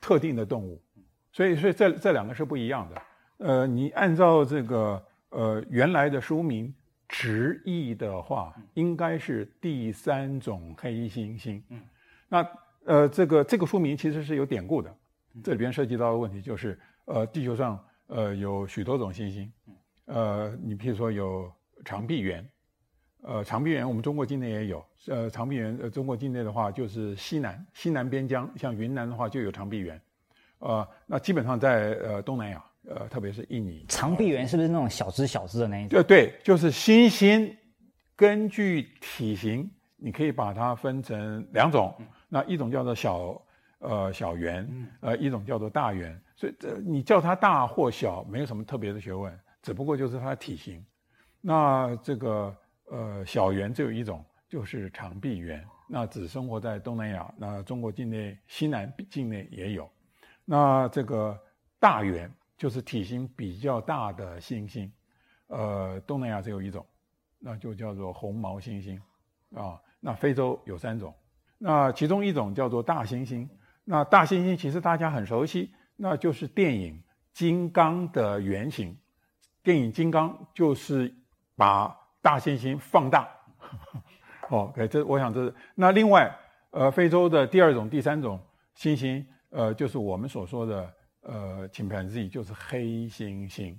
[0.00, 0.82] 特定的动物，
[1.30, 3.02] 所以所以这这两个是不一样的。
[3.38, 6.74] 呃，你按照这个呃原来的书名
[7.08, 11.62] 直译的话，应该是第三种黑猩猩。
[11.68, 11.80] 嗯，
[12.28, 12.48] 那
[12.86, 14.92] 呃这个这个书名其实是有典故的，
[15.44, 19.48] 这里边涉及到的问题就是呃地球上呃有许多种猩猩，
[20.06, 21.52] 呃你譬如说有
[21.84, 22.44] 长臂猿。
[23.22, 24.84] 呃，长臂猿我们中国境内也有。
[25.06, 30.00] 呃，长臂猿呃，中国境内的话就是西南西南边疆，像云南的话就有长臂猿。
[30.58, 33.84] 呃，那基本上在呃东南亚，呃，特别是印尼。
[33.88, 36.02] 长臂猿是不是那种小只小只的那一种？
[36.02, 37.54] 对对，就是猩猩。
[38.16, 41.94] 根据体型，你可以把它分成两种。
[41.98, 43.40] 嗯、那一种叫做小
[43.78, 44.68] 呃小猿，
[45.00, 46.18] 呃，一种叫做大猿。
[46.36, 50.82] 所以这你叫它大或小，没有什么特别的学问，只不过就是它的体型。
[51.40, 52.56] 那这个。
[52.90, 59.88] 呃，小猿只有一种，就是长臂猿，那只生活在东南亚，那中国境内、西南境内也有。
[60.44, 61.40] 那这个
[61.78, 64.90] 大猿就是体型比较大的猩猩，
[65.46, 66.84] 呃，东南亚只有一种，
[67.38, 69.00] 那就叫做红毛猩猩
[69.56, 69.80] 啊。
[70.00, 71.14] 那非洲有三种，
[71.58, 73.48] 那其中一种叫做大猩猩。
[73.84, 76.94] 那大猩猩其实大家很熟悉，那就是电影
[77.32, 78.96] 《金刚》的原型。
[79.62, 81.14] 电影《金刚》就是
[81.54, 83.28] 把大猩猩放大，
[84.50, 86.30] 哦，OK，这我想这是那另外，
[86.70, 88.38] 呃，非洲的第二种、第三种
[88.76, 93.74] 猩猩，呃，就是我们所说的呃，chimpanzee，就是黑猩猩。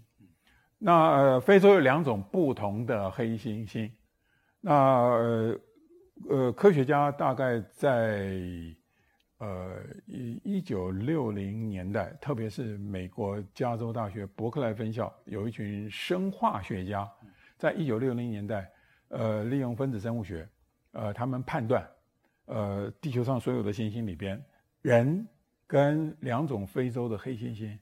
[0.79, 3.91] 那呃，非洲有两种不同的黑猩猩。
[4.59, 5.59] 那呃，
[6.29, 8.31] 呃，科学家大概在
[9.37, 9.75] 呃
[10.07, 17.07] 一一九六零年代，特别是美国加州大学伯克莱分校有一群生化学家。
[17.61, 18.67] 在一九六零年代，
[19.09, 20.49] 呃，利用分子生物学，
[20.93, 21.87] 呃，他们判断，
[22.45, 24.43] 呃，地球上所有的行星里边，
[24.81, 25.23] 人
[25.67, 27.77] 跟两种非洲的黑猩猩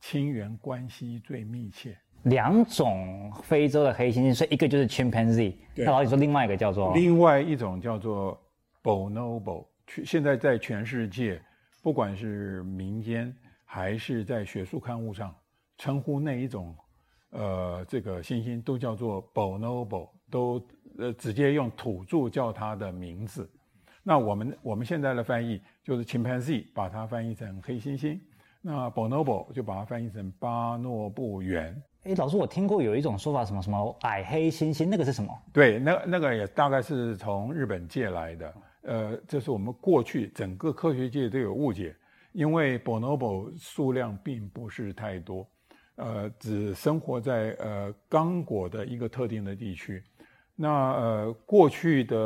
[0.00, 1.94] 亲缘关系最密切。
[2.22, 6.94] 两种非洲的黑猩猩，所以一个就是 chimpanzee，那老你说另外一个叫做？
[6.94, 8.42] 另外一种叫做
[8.82, 9.66] bonobo。
[10.06, 11.38] 现在在全世界，
[11.82, 13.30] 不管是民间
[13.66, 15.36] 还是在学术刊物上，
[15.76, 16.74] 称呼那一种。
[17.30, 20.62] 呃，这个星星都叫做 bonobo，都
[20.98, 23.48] 呃直接用土著叫它的名字。
[24.02, 28.18] 那我们我们现在的翻译就是 chimpanzee，把它翻译成黑猩猩。
[28.60, 31.80] 那 bonobo 就把它翻译成巴诺布猿。
[32.04, 35.32] 哎，老师，我听过有一种说法，什么什么矮黑猩猩，那个是什么？
[35.52, 38.54] 对，那那个也大概是从日本借来的。
[38.82, 41.94] 呃，这是我们过去整个科学界都有误解，
[42.32, 45.46] 因为 bonobo 数量并不是太多。
[45.98, 50.02] 呃，只生活在呃刚果的一个特定的地区。
[50.54, 52.16] 那呃，过去的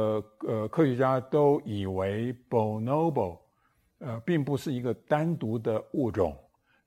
[0.46, 3.38] 呃科学家都以为 bonobo
[3.98, 6.36] 呃并不是一个单独的物种，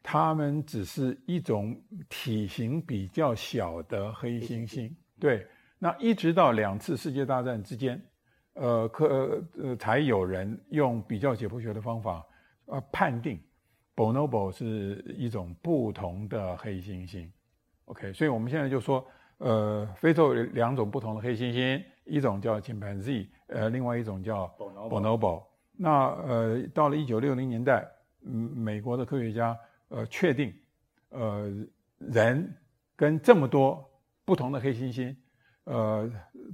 [0.03, 1.75] 它们只是一种
[2.07, 4.91] 体型比较小的黑猩猩。
[5.19, 5.45] 对，
[5.79, 7.99] 那一直到两次世界大战之间，
[8.53, 12.23] 呃科呃才有人用比较解剖学的方法
[12.65, 13.39] 呃判定。
[13.95, 17.29] Bonobo 是一种不同的黑猩猩
[17.85, 19.05] ，OK，所以我们现在就说，
[19.37, 25.43] 呃，非洲有两种不同的黑猩猩，一种叫 chimpanzee，呃，另外一种叫 bonobo。
[25.77, 27.87] 那呃，到了一九六零年代，
[28.25, 30.53] 嗯，美国的科学家，呃确定，
[31.09, 31.49] 呃
[31.97, 32.53] 人
[32.97, 33.89] 跟这么多
[34.25, 35.15] 不同的黑猩猩，
[35.63, 36.11] 呃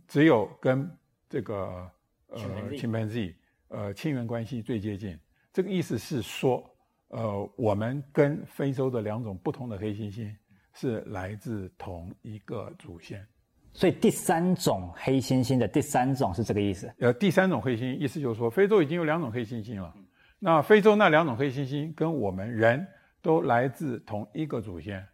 [0.07, 0.87] 只有跟
[1.27, 1.89] 这个
[2.27, 2.39] 呃
[2.73, 3.33] chimpanzee
[3.69, 5.19] 呃亲缘关系最接近。
[5.51, 6.63] 这个意思是说，
[7.11, 10.29] 呃我们跟非洲的两种不同的黑猩猩
[10.73, 13.25] 是来自同一个祖先。
[13.73, 16.93] 所以第三种黑猩猩的第三种是这个意思。
[16.99, 19.93] 呃，第三种黑猩猩意思就是说，非洲已经有两种黑猩猩了。
[20.39, 22.85] 那非洲那两种黑猩猩跟我们人
[23.21, 25.05] 都来自同一个祖先。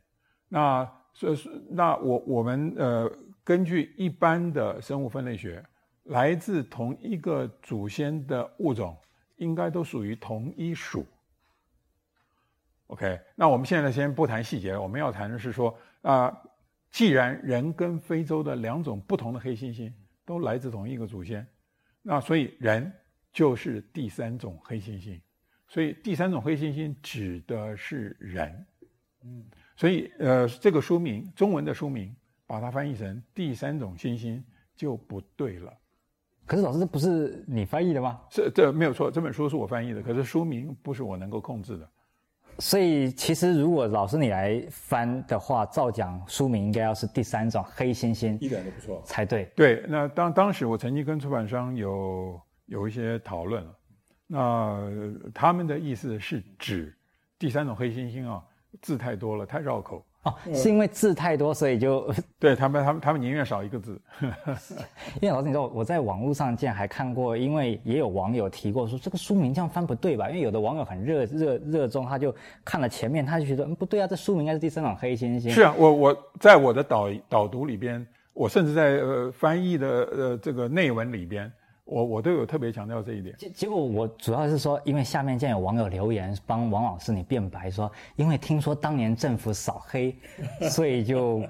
[0.50, 1.38] 那所以
[1.70, 3.12] 那我我们呃，
[3.44, 5.64] 根据一般的生物分类学，
[6.06, 8.96] 来自同一个祖先的物种
[9.36, 11.06] 应该都属于同一属。
[12.88, 15.69] OK，那我们现在先不谈细节，我们要谈的是说
[16.02, 16.26] 啊。
[16.26, 16.41] 呃
[16.89, 19.91] 既然人跟非洲的两种不同的黑猩猩
[20.26, 21.45] 都来自同一个祖先，
[22.02, 22.91] 那所以人
[23.34, 25.19] 就是第三种黑猩猩。
[25.67, 28.65] 所以第三种黑猩猩指的是人。
[29.21, 29.45] 嗯，
[29.76, 32.15] 所以呃，这个书名中文的书名
[32.47, 34.41] 把它翻译成第三种猩猩
[34.73, 35.71] 就不对了。
[36.45, 38.21] 可是老师，这不是你翻译的吗？
[38.30, 41.91] 是，这没有错，这本书是我翻译的，可是书名不是我能够控制的。
[42.60, 49.46] 所以，其实如果老师你来翻的话，照讲书名应该要是第三种黑猩猩，一点都不错才对。
[49.56, 53.63] 对，那当当时我曾经跟出版商有有一些讨论，
[54.26, 54.82] 那
[55.34, 56.98] 他们的意思是指
[57.38, 58.43] 第三种黑猩猩啊，
[58.82, 60.04] 字太多了，太绕口。
[60.28, 64.00] 哦，是因为字太多，所以就 对他们，他们他们宁愿少一个字。
[65.22, 70.30] 因为老师，你知道我在网络上竟然还看过，因为也有网友提过说这个书名这样翻不对吧？
[70.30, 72.36] 因为有的网友很热热热衷，他就
[72.66, 75.50] 看了前面，他就觉得嗯不对啊，这书名应该是第三种黑猩猩。
[75.50, 81.52] 是啊，我我在我的导导读里边，我甚至在呃翻译的呃这个内文里边。
[81.88, 83.34] 我我都有特别强调这一点。
[83.38, 90.13] 结结果我主要是说，因为下面竟然有网友留言帮王老师你辩白说，因为听说当年政府扫黑，
[90.69, 91.41] 所以就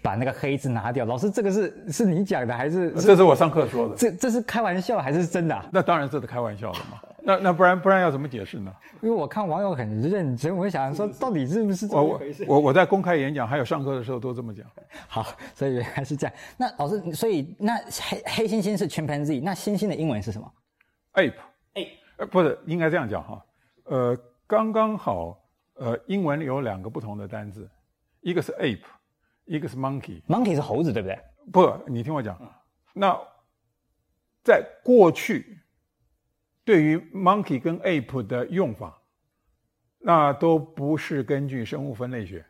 [0.00, 1.04] 把那个黑字拿掉。
[1.04, 2.92] 老师，这个是是你讲的还是？
[2.92, 3.96] 这是我上课说的。
[3.96, 5.66] 这这是开玩笑还是真的啊？
[5.72, 7.00] 那当然这是开玩笑的嘛。
[7.26, 8.70] 那那不然不然要怎么解释呢？
[9.00, 12.44] 因为我看网友很认真，我想说到底是不是这么回事？
[12.46, 14.66] 我我我在公开演讲还有上课的时候都这么讲。
[15.08, 16.36] 好，所以原来是这样。
[16.58, 17.74] 那老师，所以那
[18.10, 20.52] 黑黑猩猩是 chimpanzee，那猩猩的英文是什么
[21.14, 23.42] ？ape，ape，呃，不是，应该这样讲哈。
[23.84, 24.14] 呃，
[24.46, 25.38] 刚刚好，
[25.76, 27.66] 呃，英文有两个不同的单字，
[28.20, 28.84] 一个是 ape，
[29.46, 30.22] 一个是 monkey。
[30.26, 31.18] monkey 是猴子，对不对？
[31.50, 32.38] 不，你听我讲。
[32.92, 33.18] 那
[34.42, 35.58] 在过去。
[36.64, 38.98] 对于 monkey 跟 ape 的用法，
[39.98, 42.44] 那都不是根据生物分类学，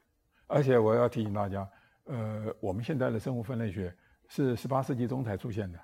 [0.46, 1.68] 而且我要提醒大家，
[2.05, 3.92] 呃，我们现在的生物分类学
[4.29, 5.81] 是十八世纪中才出现的。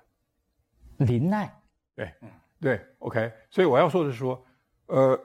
[0.97, 1.53] 林奈，
[1.93, 2.13] 对，
[2.61, 4.41] 对，OK，所以我要说的是说，
[4.85, 5.19] 呃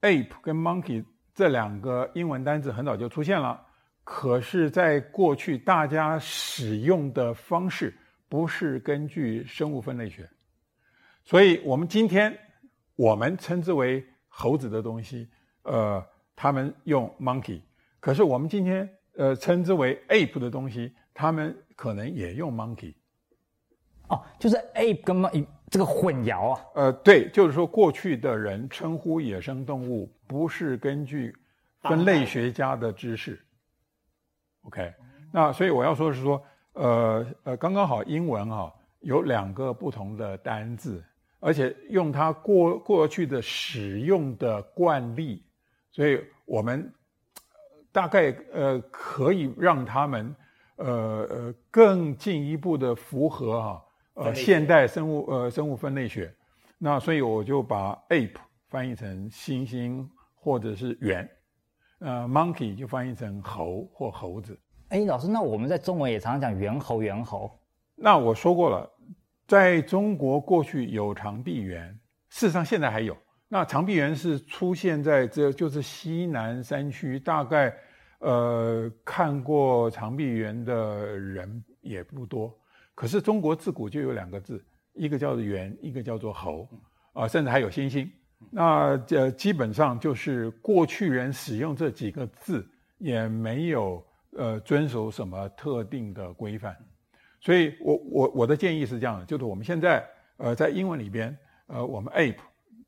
[0.00, 3.64] ，ape 跟 monkey 这两个英文单字很早就出现了，
[4.02, 7.96] 可是，在过去大家使用的方式
[8.28, 10.28] 不是根据生物分类学，
[11.22, 12.36] 所以我们今天。
[12.98, 15.28] 我们称之为猴子的东西，
[15.62, 17.60] 呃，他们用 monkey，
[18.00, 22.92] 可是我们今天呃称之为 ape 的东西，他们可能也用 monkey。
[24.08, 26.60] 哦，就是 ape 跟 monkey 这个混淆啊。
[26.74, 31.32] 呃，对，就是说过去的人称呼野生动物不是根据
[31.82, 33.40] 分类学家的知识。
[34.62, 34.92] OK，
[35.32, 41.00] 那所以我要说的是说，呃呃，刚刚好英文哈有两个不同的单字。
[41.40, 45.44] 而且用它过过去的使用的惯例，
[45.92, 46.92] 所以我们
[47.92, 50.34] 大概呃可以让他们
[50.76, 50.86] 呃
[51.30, 56.34] 呃更进一步的符合哈呃现代生物呃生物分类学。
[56.76, 58.36] 那所以我就把 ape
[58.68, 61.28] 翻译成猩猩或者是猿，
[62.00, 64.58] 呃 monkey 就翻译成猴或猴子。
[64.88, 67.50] 哎，老师，那我们在中文也常常讲猿猴猿猴。
[67.94, 68.90] 那我说过了。
[69.48, 71.88] 在中国过去有长臂猿，
[72.28, 73.16] 事实上现在还有。
[73.48, 77.74] 那长臂猿是出现在这就是西南山区，大概
[78.18, 82.54] 呃看过长臂猿的人也不多。
[82.94, 86.68] 可是中国自古就有两个字，一个叫做猿，一个叫做猴，
[87.14, 88.06] 啊，甚至还有猩猩。
[88.50, 92.68] 那这基本上就是过去人使用这几个字，
[92.98, 94.04] 也没有
[94.36, 96.76] 呃遵守什么特定的规范。
[97.40, 100.04] 所以我，我我我的建议是这样的，就是我们现在
[100.38, 101.36] 呃在英文里边，
[101.68, 102.38] 呃我们 ape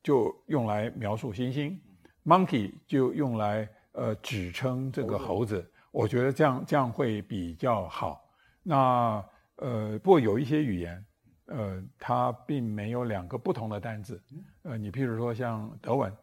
[0.03, 1.77] 就用来描述猩猩
[2.25, 5.65] ，monkey 就用来呃指称这个猴子。
[5.91, 8.21] 我觉得这样这样会比较好。
[8.63, 9.23] 那
[9.57, 11.05] 呃不过有一些语言，
[11.47, 14.21] 呃它并没有两个不同的单字。
[14.63, 16.13] 呃你譬如说像德文，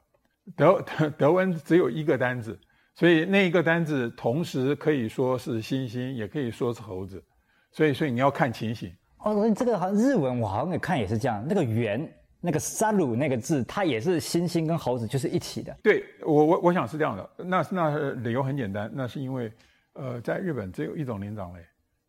[0.57, 2.59] 德德 德文只有一个单字，
[2.95, 7.23] 所以那一个单字同时可以说是猩猩，也可以说是猴子。
[7.71, 8.93] 所以，所以你要看情形。
[9.19, 11.45] 哦，这个好像日文我好像也看也是这样。
[11.49, 12.09] 那个猿，
[12.41, 15.77] 那个沙鲁那个字，它也是猩猩跟猴子就是一起的。
[15.83, 17.31] 对，我我我想是这样的。
[17.37, 19.53] 那那理由很简单，那是因为，
[19.95, 21.61] 呃，在日本只有一种灵长类，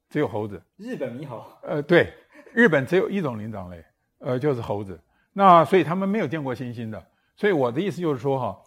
[0.10, 0.62] 只有猴子。
[0.78, 1.44] 日本猕猴。
[1.64, 2.14] 呃，对，
[2.54, 3.84] 日本只有一种灵长类，
[4.20, 5.00] 呃，就是猴子。
[5.34, 7.04] 那所以他们没有见过猩猩的。
[7.36, 8.62] 所以我的意思就是说哈，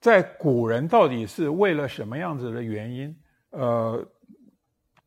[0.00, 3.16] 在古人到底是为了什么样子的原因，
[3.50, 4.04] 呃，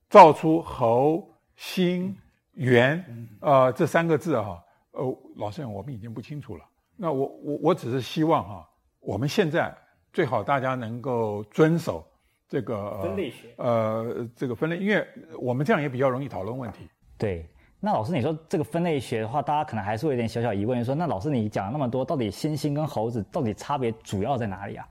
[0.09, 1.27] 造出猴、
[1.57, 2.13] 猩。
[2.57, 3.05] 猿，
[3.39, 4.59] 呃，这三个字哈，
[4.93, 6.65] 呃，老实讲，我们已经不清楚了。
[6.95, 8.67] 那我我我只是希望哈，
[8.99, 9.71] 我们现在
[10.11, 12.03] 最好大家能够遵守
[12.47, 15.07] 这个分类学，呃，这个分类，因为
[15.39, 16.89] 我们这样也比较容易讨论问题。
[17.15, 17.47] 对，
[17.79, 24.89] 那老师你说这个分类学的话，大家可能还是会有点小小疑问，说那老师你讲了那么多，到底猩猩跟猴子到底差别主要在哪里啊？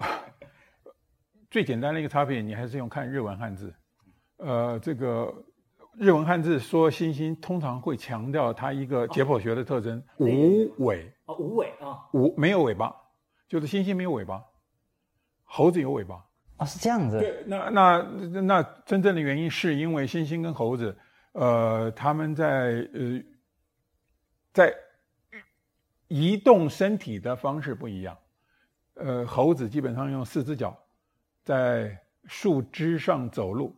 [1.50, 3.70] 最简单的一个差别，你还是用看日文汉字，
[4.38, 5.32] 呃，这个。
[6.00, 11.12] 日文汉字说猩猩，通常会强调它一个解剖学的特征：哦、无尾。
[11.24, 12.94] 哦，无尾啊，哦、无没有尾巴，
[13.48, 14.40] 就是猩猩没有尾巴，
[15.42, 16.14] 猴子有尾巴。
[16.14, 16.24] 啊、
[16.58, 17.18] 哦，是这样子。
[17.18, 18.02] 对，那那
[18.40, 20.96] 那真正的原因是因为猩猩跟猴子，
[21.32, 23.20] 呃，他们在呃
[24.52, 24.72] 在
[26.06, 28.16] 移动身体的方式不一样。
[28.94, 30.78] 呃，猴子基本上用四只脚
[31.42, 33.74] 在树枝上走路。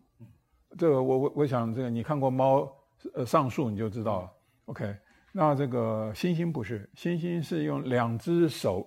[0.79, 2.71] 这个我我我想这个你看过猫
[3.15, 4.33] 呃上树你就知道了
[4.67, 4.97] ，OK？
[5.33, 8.87] 那这个猩猩不是，猩猩是用两只手，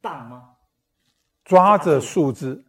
[0.00, 0.50] 大吗？
[1.44, 2.64] 抓着树枝，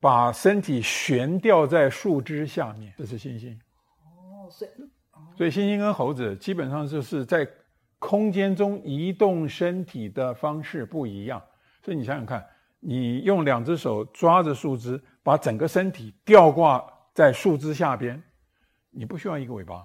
[0.00, 3.54] 把身体悬吊在树枝下面，这是猩猩。
[4.04, 4.70] 哦，所以
[5.36, 7.48] 所以猩猩跟猴子基本上就是在
[7.98, 11.42] 空间中移动身体的方式不一样，
[11.82, 12.46] 所以你想想看，
[12.80, 15.02] 你用两只手抓着树枝。
[15.26, 16.80] 把整个身体吊挂
[17.12, 18.22] 在树枝下边，
[18.90, 19.84] 你不需要一个尾巴。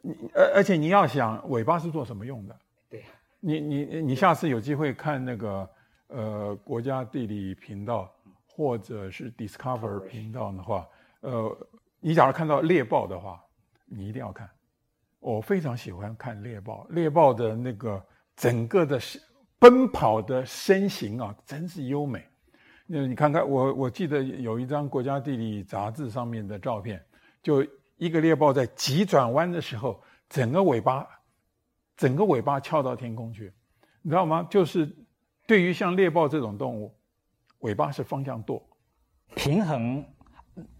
[0.00, 2.56] 你而而且你要想尾巴是做什么用的？
[2.88, 3.06] 对呀。
[3.40, 5.68] 你你你下次有机会看那个
[6.06, 8.08] 呃国家地理频道
[8.46, 10.88] 或者是 Discover 频道的话，
[11.22, 11.68] 呃，
[11.98, 13.42] 你假如看到猎豹的话，
[13.86, 14.48] 你一定要看。
[15.18, 18.00] 我非常喜欢看猎豹，猎豹的那个
[18.36, 19.00] 整个的
[19.58, 22.24] 奔跑的身形啊，真是优美。
[22.86, 27.02] 那你看看我，我记得有一张国家地理杂志上面的照片，
[27.42, 27.66] 就
[27.96, 31.06] 一个猎豹在急转弯的时候，整个尾巴，
[31.96, 33.50] 整个尾巴翘到天空去，
[34.02, 34.46] 你知道吗？
[34.50, 34.94] 就是
[35.46, 36.94] 对于像猎豹这种动物，
[37.60, 38.62] 尾巴是方向舵，
[39.34, 40.04] 平衡，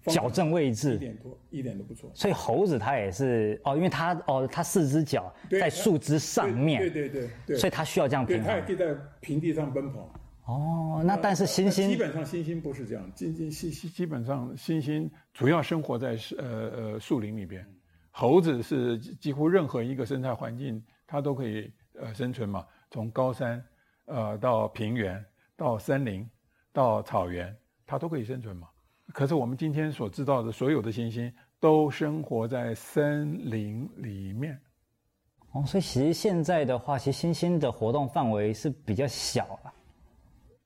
[0.02, 2.10] 矫正位置，一点都一点都不错。
[2.14, 8.46] 所以猴子它也是哦，因为它哦，它四只脚在树枝上面，对对对对，对，所以它需要这样平衡。
[8.46, 10.12] 它也可以在平地上奔跑。
[10.46, 17.66] 哦，那但是猩猩基本上猩猩不是这样，基基猩猩基本上猩猩主要生活在呃呃树林里边，
[18.10, 23.64] 猴子是几乎任何一个生态环境它都可以呃生存嘛，从高山
[24.04, 25.24] 呃到平原
[25.56, 26.28] 到森林
[26.74, 28.68] 到草原它都可以生存嘛。
[29.14, 34.60] 可是我们今天所知道的所有的星星都生活在森林里面。
[35.52, 39.72] 哦，所以其实现在的话，其实星星的活动范围是比较小了。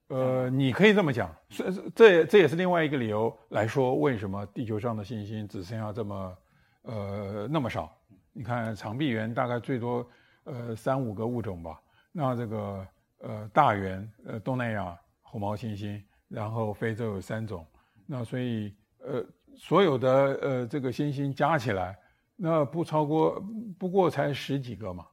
[0.09, 6.39] 呃，你可以这么讲，这这这也是另外一个理由来说，为什么地球上的猩猩只剩下这么
[6.83, 7.95] 呃那么少？
[8.33, 10.09] 你看长臂猿大概最多
[10.45, 11.79] 呃三五个物种吧，
[12.11, 12.87] 那这个
[13.19, 17.67] 呃大猿呃东南亚红毛猩猩，然后非洲有三种，
[18.07, 19.23] 那所以呃
[19.57, 21.99] 所有的呃这个猩猩加起来，
[22.35, 23.45] 那不超过
[23.79, 25.07] 不过才十几个嘛，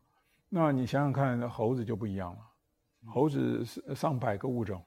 [0.48, 2.40] 那你想想看，猴子就不一样了。
[3.08, 4.82] 猴子是上百个物种，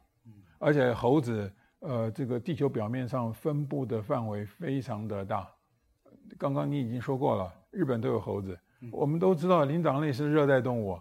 [0.58, 1.50] 而且猴子
[1.80, 5.48] 呃，这个地球表面上分布的范围非常的大。
[6.36, 8.58] 刚刚你已经说过了，日本都有猴子。
[8.92, 10.98] 我们都知道灵长类是热带动物，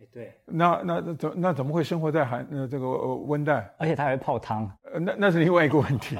[0.00, 0.34] 哎，对。
[0.46, 3.72] 那那那怎那怎么会生活在寒呃这个温带？
[3.78, 4.70] 而且它还会泡汤。
[4.92, 6.16] 呃，那那是另外一个问题。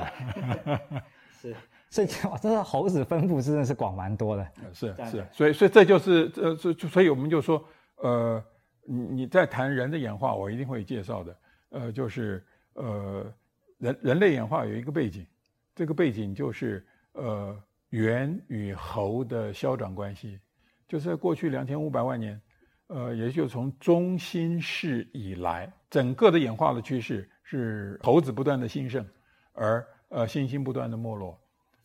[1.33, 1.55] 是，
[1.91, 4.47] 所以哇，这个猴子分布真的是广蛮多的。
[4.73, 7.63] 是是，所以所以这就是呃，所所以我们就说
[7.97, 8.43] 呃。
[8.85, 11.37] 你你在谈人的演化，我一定会介绍的。
[11.71, 13.35] 呃，就是呃，
[13.79, 15.27] 人人类演化有一个背景，
[15.75, 17.61] 这个背景就是呃，
[17.91, 20.39] 猿与猴的消长关系，
[20.87, 22.41] 就是在过去两千五百万年，
[22.87, 29.05] 呃，也就从中新世以来，整个的演化的趋势是猴子不断的兴盛，
[29.53, 31.37] 而呃，猩猩不断的没落。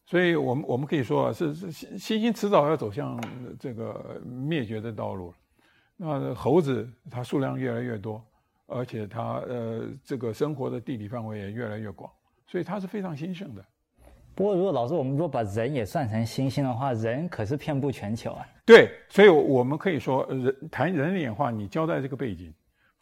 [0.06, 3.20] 所以我们我们可以说，是是猩猩猩迟早要走向
[3.60, 5.34] 这个灭绝的道路。
[6.02, 8.26] 那猴子它数量越来越多，
[8.68, 12.10] 而且它呃这个生活的地理范围也越来越广，
[12.48, 13.66] 所以它是非常兴盛的。
[14.34, 18.48] 不过，如果老师我们如果把人也算成猩猩的话，人可是遍布全球啊。
[18.66, 22.54] 对，所以我们可以说，人谈人类演化，你交代这个背景，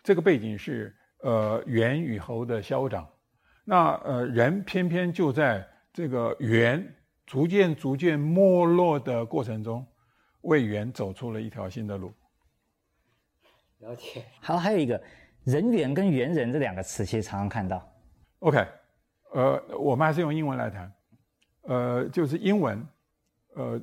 [0.02, 3.08] 这个背景是呃猿与猴的消长，
[3.64, 6.84] 那呃人偏偏就在这个猿
[7.28, 9.86] 逐渐逐渐没落的过程中，
[10.42, 12.12] 为猿走出了一条新的路。
[13.80, 14.24] 了解。
[14.42, 15.02] 好，还有一个
[15.44, 17.88] 人猿跟猿人这两个词，其实常常看到。
[18.40, 18.66] OK，
[19.34, 20.94] 呃，我们还是用英文来谈。
[21.64, 22.88] 呃，就是英文，
[23.56, 23.82] 呃，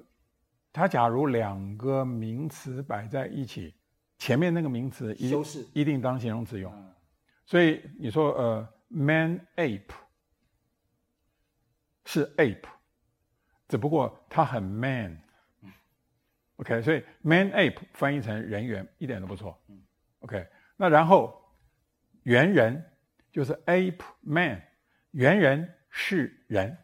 [0.72, 3.74] 它假如两个名词摆在一起，
[4.18, 6.72] 前面那个名词一定一定当形容词用。
[7.44, 9.92] 所以你说呃，man ape
[12.06, 12.64] 是 ape，
[13.68, 15.20] 只不过它很 man。
[16.56, 19.60] OK，所以 man ape 翻译成人猿一点都不错。
[20.24, 20.46] OK，
[20.76, 21.38] 那然后
[22.22, 22.82] 猿人
[23.30, 24.60] 就是 ape man，
[25.10, 26.76] 猿人是人。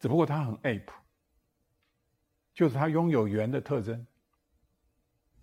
[0.00, 0.92] 只不过他很 ape，
[2.54, 4.06] 就是他拥有猿的特征，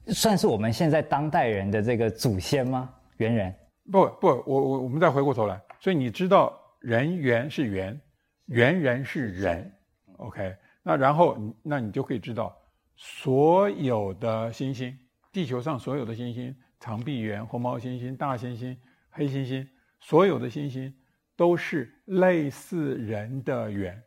[0.07, 2.93] 算是我们现在当代人的这个祖先吗？
[3.17, 3.53] 猿人？
[3.91, 8.01] 不不，我我我们再回过头来，所以你知道人猿是猿，
[8.45, 9.71] 猿人是人
[10.17, 10.55] ，OK？
[10.81, 12.57] 那然后那你就可以知道，
[12.95, 14.97] 所有的星星，
[15.31, 18.75] 地球上所有的猩猩，长臂猿、红毛猩猩、大猩猩、
[19.09, 19.67] 黑猩猩，
[19.99, 20.91] 所有的猩猩
[21.35, 24.01] 都是类似人的猿。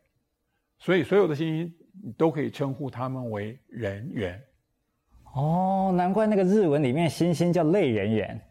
[0.79, 4.41] 所以，所有的猩猩你都可以称呼它们为人猿。
[5.33, 8.41] 哦，难怪那个日文里面猩猩叫类人猿。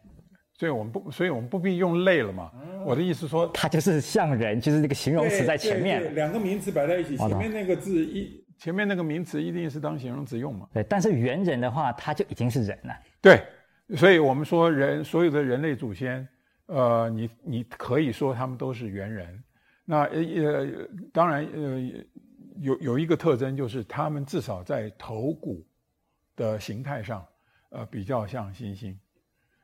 [0.53, 2.51] 所以我们不，所以我们不必用类了嘛。
[2.61, 6.13] 嗯、我的意思说，它就是像人，就是那个形容词在前面。
[6.13, 10.67] 两个名词摆在一起，前面那个字一，前面那个名词一定是当形容词用嘛。
[10.73, 12.93] 对，但是猿人的话，他就已经是人了。
[13.21, 13.41] 对，
[13.95, 16.27] 所以我们说人所有的人类祖先，
[16.67, 19.43] 呃，你你可以说他们都是猿人。
[19.83, 20.67] 那呃，
[21.11, 21.79] 当然呃，
[22.59, 25.65] 有有一个特征，就是他们至少在头骨
[26.35, 27.25] 的形态上，
[27.69, 28.95] 呃，比较像猩猩。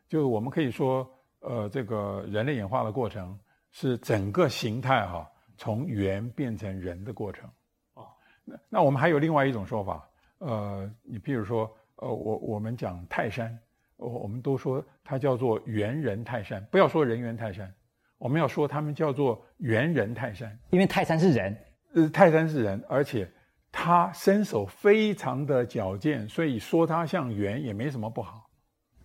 [0.10, 1.08] 就是我们可以说，
[1.42, 3.38] 呃，这个人类演化的过程
[3.72, 7.48] 是整个形态哈，从猿变成人的过程。
[7.94, 8.06] 啊，
[8.44, 10.10] 那那我们还有另外一种说法，
[10.40, 13.56] 呃，你譬如说，呃，我我们讲泰山，
[13.98, 17.74] 我我们都说它叫做猿人泰山，不要说人猿泰山。
[18.18, 21.56] 我们要说他们叫做猿人泰山，因为泰山是人，
[21.94, 23.30] 呃，泰山是人，而且
[23.72, 28.50] 他身手非常的矫健，所以说他像猿也没什么不好，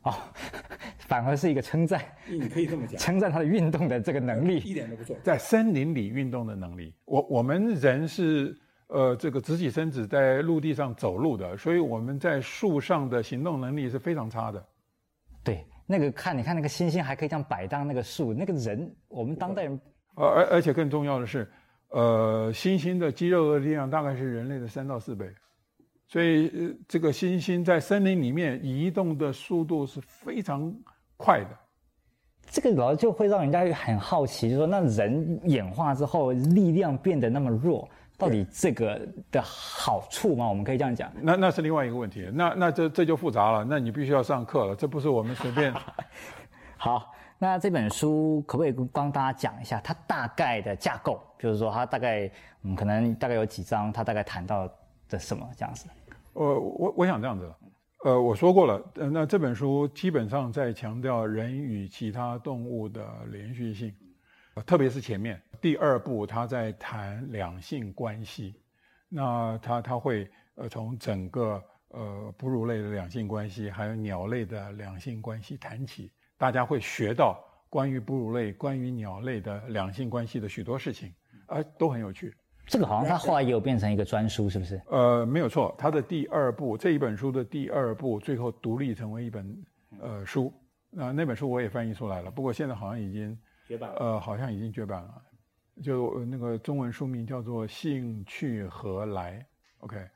[0.02, 0.14] 哦，
[1.00, 2.00] 反而是一个称赞。
[2.28, 5.16] 你可以这么讲，称赞他的运动的这个能力，一点都不错。
[5.24, 14.64] 在森林里运动的能力，我我们人是呃这个直起身子在陆地上走路的，所以我们在树上的行动能力是非常差的。
[15.42, 15.64] 对。
[15.86, 19.80] 那个看，你看那个星星还可以这样摆荡那个树，那个人，我们当代人，
[20.14, 21.50] 而而而且更重要的是，
[21.88, 25.28] 呃，猩猩的肌肉的力量大概是人类的三到四倍，
[26.06, 30.72] 所以呃，这个猩猩在森林里面移动的速度是非常
[31.16, 31.58] 快的。
[32.48, 37.88] 这个老就会让人家很好奇，就是说那人演化之后力量变得那么弱。
[38.20, 39.00] 到底这个
[39.32, 40.46] 的好处吗？
[40.46, 41.10] 我们可以这样讲。
[41.22, 42.30] 那那是另外一个问题。
[42.34, 43.64] 那那这这就复杂了。
[43.64, 44.76] 那你必须要上课了。
[44.76, 45.72] 这不是我们随便。
[46.76, 51.20] 好，那这本书可不可以帮大家讲一下它大概的架构？
[51.38, 52.30] 比如说它大概
[52.62, 54.70] 嗯，可能大概有几章，它大概谈到
[55.08, 55.86] 的什么这样子？
[56.34, 57.50] 呃，我我想这样子。
[58.04, 58.82] 呃，我说过了。
[58.94, 63.92] 那这本书基本上在强调人与其他动物的连续性。
[64.66, 68.54] 特别是前面第二部，他在谈两性关系，
[69.08, 77.38] 那他他会呃从整个呃哺乳类的两性关系，还有鸟类的两性关系谈起，大家会学到
[77.68, 81.12] 关于哺乳类、关于鸟类的两性关系的许多事情，
[81.46, 82.34] 啊，都很有趣。
[82.66, 84.80] 这个好像他后来也有变成一个专书，是不是？
[84.90, 89.64] 呃，没有错，他的第二部这一本书的第二部最后独立成为一本
[90.00, 90.52] 呃书，
[90.90, 93.38] 那那本书我也翻译出来了，不过现在好像已经。
[93.70, 95.22] 绝版呃，好像已经绝版了，
[95.80, 99.38] 就那个中文书名叫做《兴趣何来》
[99.84, 100.08] ，OK，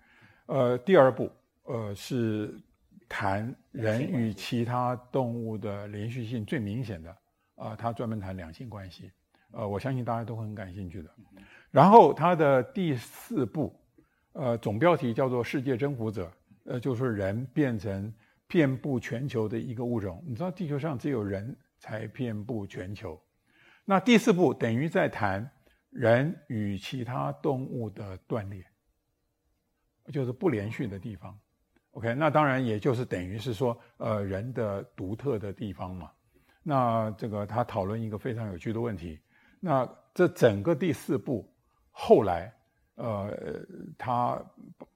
[0.47, 1.31] 呃，第二部
[1.63, 2.61] 呃是
[3.09, 7.11] 谈人与其他动物的连续性最明显的
[7.55, 9.13] 啊、呃，他专门谈两性关系，
[9.53, 11.09] 呃，我相信大家都很感兴趣的。
[11.71, 13.73] 然后他的第四部，
[14.33, 16.27] 呃，总标题叫做《世界征服者》，
[16.65, 18.13] 呃，就是人变成
[18.49, 20.21] 遍布全球的一个物种。
[20.27, 23.17] 你知道地球上只有人才遍布全球。
[23.85, 25.51] 那第四步等于在谈
[25.91, 28.65] 人与其他动物的断裂，
[30.13, 31.39] 就是不连续的地方。
[31.93, 36.11] OK，那当然也就是等于是说，呃，人的独特的地方嘛。
[36.63, 39.21] 那这个他讨论一个非常有趣的问题。
[39.61, 41.49] 那这整个第四部
[41.91, 42.53] 后来，
[42.97, 43.33] 呃，
[43.99, 44.43] 他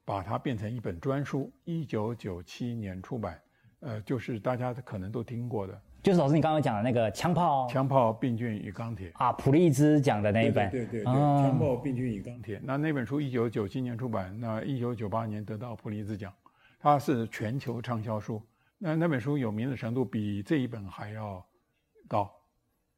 [0.05, 3.41] 把它变成一本专书，一九九七年出版，
[3.81, 5.81] 呃，就是大家可能都听过的。
[6.01, 12.61] 就是老师你刚刚讲的那个枪炮，枪炮、病菌与钢铁啊，普利兹讲的那一本，对对对对，枪炮、病菌与钢铁。
[12.63, 16.33] 那那本书一九九七年出版，那一九九八年得到普利兹奖，
[16.79, 18.41] 它是全球畅销书。
[18.79, 21.45] 那那本书有名的程度比这一本还要
[22.07, 22.31] 高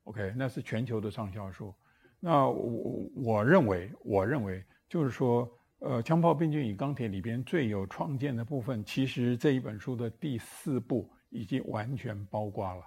[0.05, 1.75] ，OK，那是全球的畅销书。
[2.21, 11.11] 那我我认为，我认为就是说，呃，枪炮、病菌与钢铁里边最有创建的部分，其实这一本书的第四部。
[11.31, 12.83] 已经完全包括了，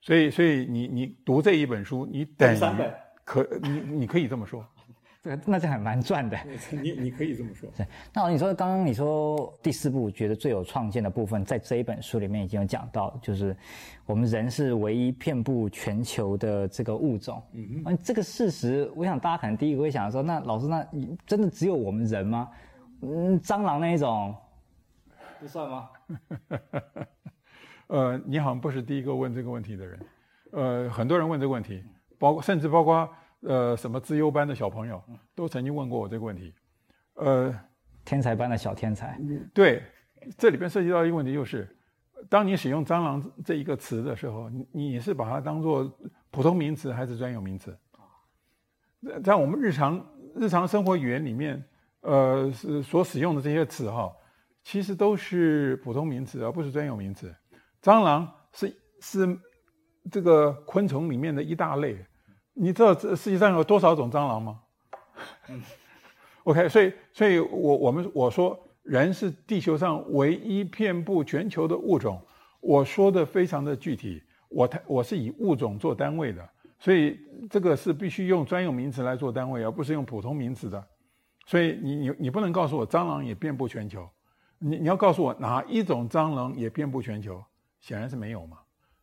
[0.00, 2.58] 所以，所以你你读这一本书，你等于
[3.24, 4.64] 可你你可以这么说，
[5.22, 6.38] 对那这还蛮赚的。
[6.70, 7.70] 你你可以这么说。
[7.76, 13.56] 对，那你说刚刚你说第四部觉得最有创建的部分，在这一本书里面已经有讲到，就是
[14.04, 17.42] 我们人是唯一遍布全球的这个物种。
[17.52, 17.98] 嗯嗯。
[18.04, 20.86] 这个事实，我想大家可能第一个会想说，那老师，那
[21.26, 22.50] 真的只有我们人吗？
[23.00, 24.36] 嗯，蟑螂那一种
[25.40, 25.88] 不算吗？
[27.94, 30.06] 呃，你好像不是第一个问这个问题的人，
[30.50, 31.80] 呃，很多人问这个问题，
[32.18, 33.08] 包括甚至包括
[33.42, 35.00] 呃什么资优班的小朋友，
[35.32, 36.52] 都曾经问过我这个问题，
[37.14, 37.54] 呃，
[38.04, 39.16] 天才班的小天才，
[39.54, 39.80] 对，
[40.36, 41.68] 这里边涉及到一个问题就是，
[42.28, 45.88] 当你使用“蟑螂”这一个词的时候，你你是把它当做
[46.32, 47.78] 普通名词还是专有名词？
[49.22, 51.64] 在我们日常日常生活语言里面，
[52.00, 54.12] 呃，是所使用的这些词哈，
[54.64, 57.32] 其实都是普通名词，而不是专有名词。
[57.84, 59.38] 蟑螂是是
[60.10, 61.94] 这个昆虫里面的一大类，
[62.54, 64.58] 你知道这世界上有多少种蟑螂吗？
[65.50, 65.62] 嗯
[66.44, 72.18] ，OK，所以所以我我们我说人是地球上唯一遍布全球的物种，
[72.62, 77.18] 我说的非常的具体，我我是以物种做单位的，所以
[77.50, 80.82] 这个是必须用专有名词来做单位，而不是用普通名词的，
[81.44, 84.08] 所以你你你不能告诉我蟑螂也遍布全球，
[84.58, 87.44] 你你要告诉我哪一种蟑螂也遍布全球。
[87.84, 88.56] 显然是没有嘛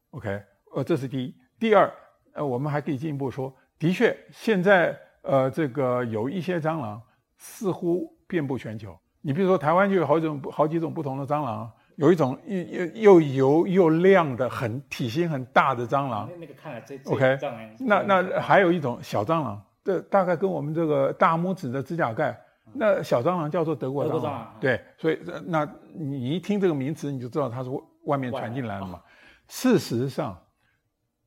[0.10, 0.42] ，OK，
[0.74, 1.36] 呃，这是第一。
[1.60, 1.88] 第二，
[2.34, 7.00] 呃，我们还可以进一步说，的确，现在呃，这个有一些蟑螂
[7.38, 8.98] 似乎遍布全球。
[9.22, 16.28] 你比如说，台湾就有好几种、好几种不同的蟑螂，有一种又又又油又亮的、很体型很大的蟑螂。
[16.40, 17.38] 那个看来最 OK，
[17.82, 22.36] 那那还有一种小蟑螂，这大概跟我们这个大拇指的指甲盖。
[22.74, 23.76] 那小蟑螂叫做。
[23.76, 24.56] 德国蟑螂。
[24.60, 27.70] 对，所以那你一听这个名词，你就知道它是。
[28.06, 29.02] 外面传进来了嘛？
[29.47, 30.41] 事实上，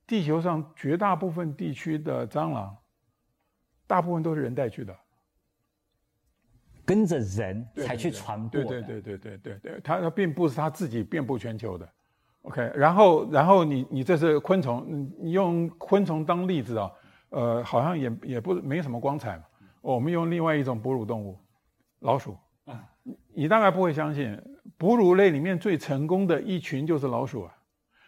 [0.07, 2.77] 地球上绝大部分地区的蟑螂，
[3.87, 4.97] 大部分都是人带去的，
[6.85, 8.63] 跟着人才去传播。
[8.65, 11.89] 对对对对对对对，它它并不是它自己遍布全球的。
[12.43, 16.91] OK，然后然后你你这是昆虫，你用昆虫当例子啊，
[17.31, 19.45] 呃，好像也也不没什么光彩嘛。
[19.81, 21.39] 我们用另外一种哺乳动物，
[22.01, 22.37] 老鼠。
[23.35, 24.41] 你大概不会相信，
[24.77, 27.57] 哺乳类里面最成功的一群就是老鼠啊，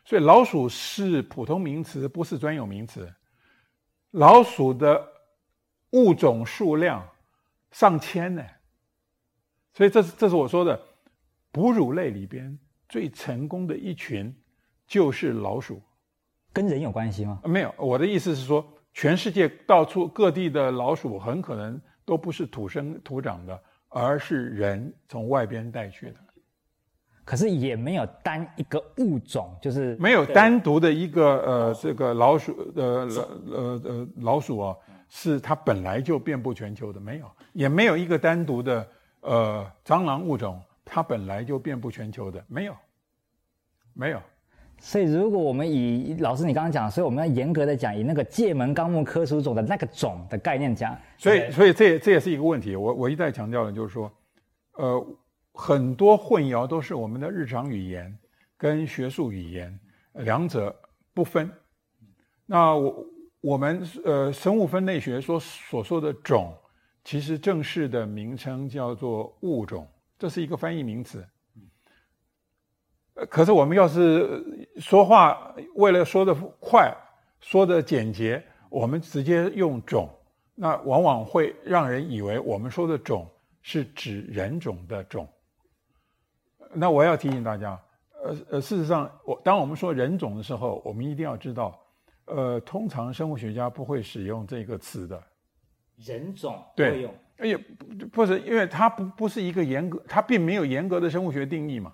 [0.05, 3.13] 所以老鼠是普通名词，不是专有名词。
[4.13, 5.07] 老鼠的
[5.91, 7.07] 物种数量
[7.71, 8.45] 上千呢，
[9.75, 10.81] 所以这是这是我说的，
[11.53, 14.35] 哺乳类里边最成功的一群
[14.87, 15.83] 就是老鼠。
[16.53, 17.41] 跟人有关系吗？
[17.45, 23.63] 没有，我的意思是说，全世界到处各地的老鼠很可能都不是土生土长的。
[23.89, 26.17] 而是人从外边带去的，
[27.27, 33.09] 可是也没有单一个物种，就是没有单独的一个呃这个老鼠呃
[33.51, 34.77] 呃呃老鼠啊，
[35.09, 38.89] 是它本来就遍布全球的，没有，也没有一个单独的
[39.23, 42.75] 呃蟑螂物种，它本来就遍布全球的，没有，
[43.93, 44.23] 没有。
[44.79, 50.95] 所以，如果我们以老师你刚刚讲，所以我们要严格的讲，以那个界门纲目科属种的那个种的概念讲。
[51.17, 52.77] 所以，所以这这也是一个问题。
[52.77, 54.13] 我我一再强调的就是说，
[54.75, 55.07] 呃，
[55.57, 58.15] 很多混淆都是我们的日常语言
[58.59, 59.81] 跟学术语言
[60.13, 60.75] 两者
[61.15, 61.51] 不分。
[62.45, 63.07] 那我
[63.41, 66.55] 我们呃生物分类学说所说的种，
[67.03, 69.89] 其实正式的名称叫做物种，
[70.19, 71.27] 这是一个翻译名词。
[73.31, 74.45] 可是我们要是
[74.77, 76.95] 说话，为了说得快、
[77.41, 80.07] 说得简洁，我们直接用种，
[80.55, 83.27] 那往往会让人以为我们说的种
[83.63, 85.27] 是指人种的种。
[86.73, 87.79] 那我要提醒大家，
[88.23, 91.79] 呃呃，事实上，我当我们说人种的时候，我们一定要知道，
[92.27, 95.23] 呃，通常生物学家不会使用这个词的。
[95.97, 97.59] 人种对用，哎呀，
[98.13, 101.93] 不是，因为它不不是一个严格，它并没有严格的生物学定义嘛。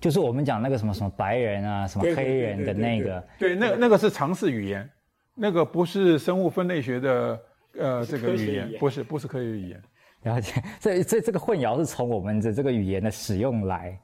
[0.00, 4.90] 就是我们讲那个什么什么白人啊，什么黑人的那个，对，对，对，对，对，那那个是常识语言，
[5.34, 7.40] 那个不是生物分类学的
[7.78, 9.82] 呃这个语言，不是不是科学语言。
[10.24, 13.98] 了解， 这这这个混淆是从我们的这个语言的使用来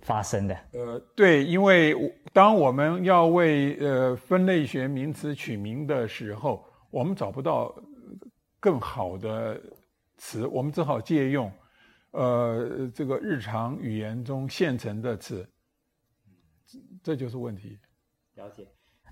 [0.00, 0.56] 发生的。
[0.72, 1.94] 呃，对，因为
[2.32, 7.74] 当我们要为呃分类学名词取名的时候，我们找不到
[8.60, 9.60] 更好的
[10.16, 11.50] 词，我们只好借用
[12.12, 15.48] 呃这个日常语言中现成的词，
[17.02, 17.78] 这就是问题。
[18.34, 18.66] 了解。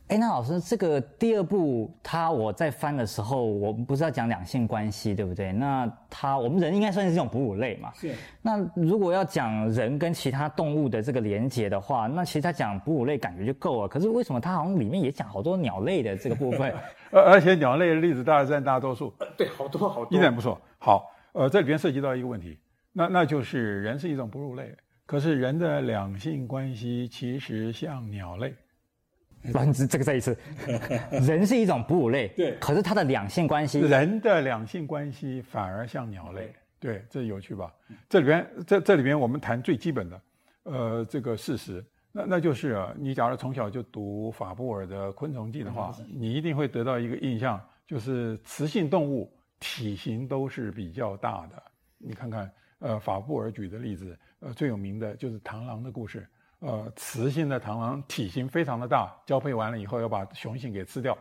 [0.09, 5.51] 哎，那老师，这个第二部它我在翻的时候，我们不是要讲两性关系，对不对？
[5.51, 7.91] 那它我们人应该算是这种哺乳类嘛？
[7.95, 8.15] 是。
[8.43, 13.89] 那如果要讲人跟其他动物的这个连接的话，那其实他讲哺乳类感觉就够了。
[13.89, 16.71] 可是为什么它好像里面也讲好多鸟类的这个部分？
[17.11, 19.11] 而而且鸟类的例子大概占大多数。
[19.39, 20.15] 对，好多好多。
[20.15, 20.61] 一点不错。
[20.79, 22.59] 好，呃，这里边涉及到一个问题，
[22.93, 24.77] 那那就是人是一种哺乳类，
[25.07, 28.55] 可是人的两性关系其实像鸟类。
[29.53, 30.37] 反正这个再一次，
[31.27, 37.73] 人是一种哺乳类，对，可是它的两性关系，人的两性关系反而像鸟类，对，这有趣吧？
[38.09, 40.21] 这里边，这这里边我们谈最基本的，
[40.65, 49.31] 呃，这个事实，那那就是啊，你假如从小就读法布尔的《昆虫记》的话，你一定会得到一个印象，就是雌性动物
[49.61, 51.63] 体型都是比较大的。
[51.99, 56.27] 你看看，呃，法布尔举的例子，呃，最有名的就是螳螂的故事。
[56.67, 61.17] 呃，雌性的螳螂体型非常的大，交配完了以后要把雄性给吃掉。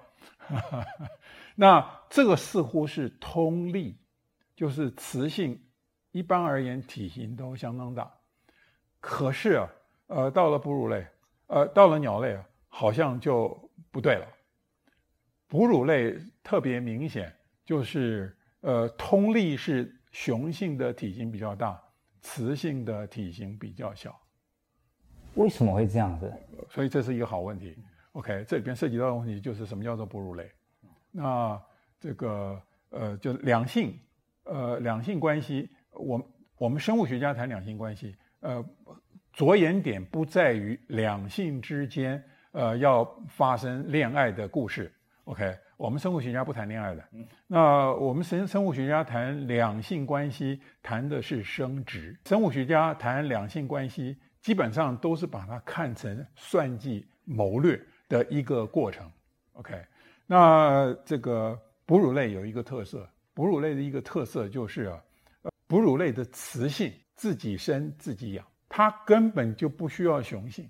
[1.53, 3.97] 那这个似乎是通例，
[4.55, 5.61] 就是雌性
[6.11, 8.09] 一般而言体型都相当大。
[9.01, 9.67] 可是啊，
[10.07, 11.05] 呃，到了哺乳类，
[11.47, 14.25] 呃，到了鸟类啊，好像就不对了。
[15.49, 17.35] 哺乳类特别明显，
[17.65, 21.77] 就是呃，通例是雄性的体型比较大，
[22.21, 24.17] 雌性的体型比较小。
[25.35, 26.31] 为什么会这样子？
[26.69, 27.77] 所以这是一个好问题。
[28.13, 30.49] OK，这里边涉及到的问题就是什么叫做哺乳类？
[31.11, 31.59] 那
[31.99, 33.99] 这个呃，就两性
[34.43, 36.21] 呃两性关系，我
[36.57, 38.63] 我们生物学家谈两性关系，呃，
[39.33, 44.91] 着眼点不在于两性之间呃要发生恋爱的故事。
[45.23, 47.03] OK，我们生物学家不谈恋爱的。
[47.47, 52.15] 那我们生生物学家谈两性关系，谈的是生殖。
[52.25, 54.17] 生物学家谈两性关系。
[54.43, 59.09] 基本上都是把它看成算计谋略的一个过程
[59.53, 59.73] ，OK？
[60.27, 65.01] 那这个哺乳类有一个特色，哺乳类的一个特色就是啊，
[65.65, 70.69] 哺乳类的雌性自己生自己养，它根本就不需要雄性，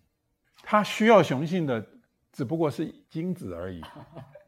[0.62, 1.84] 它需要雄性的
[2.32, 3.82] 只不过是精子而已，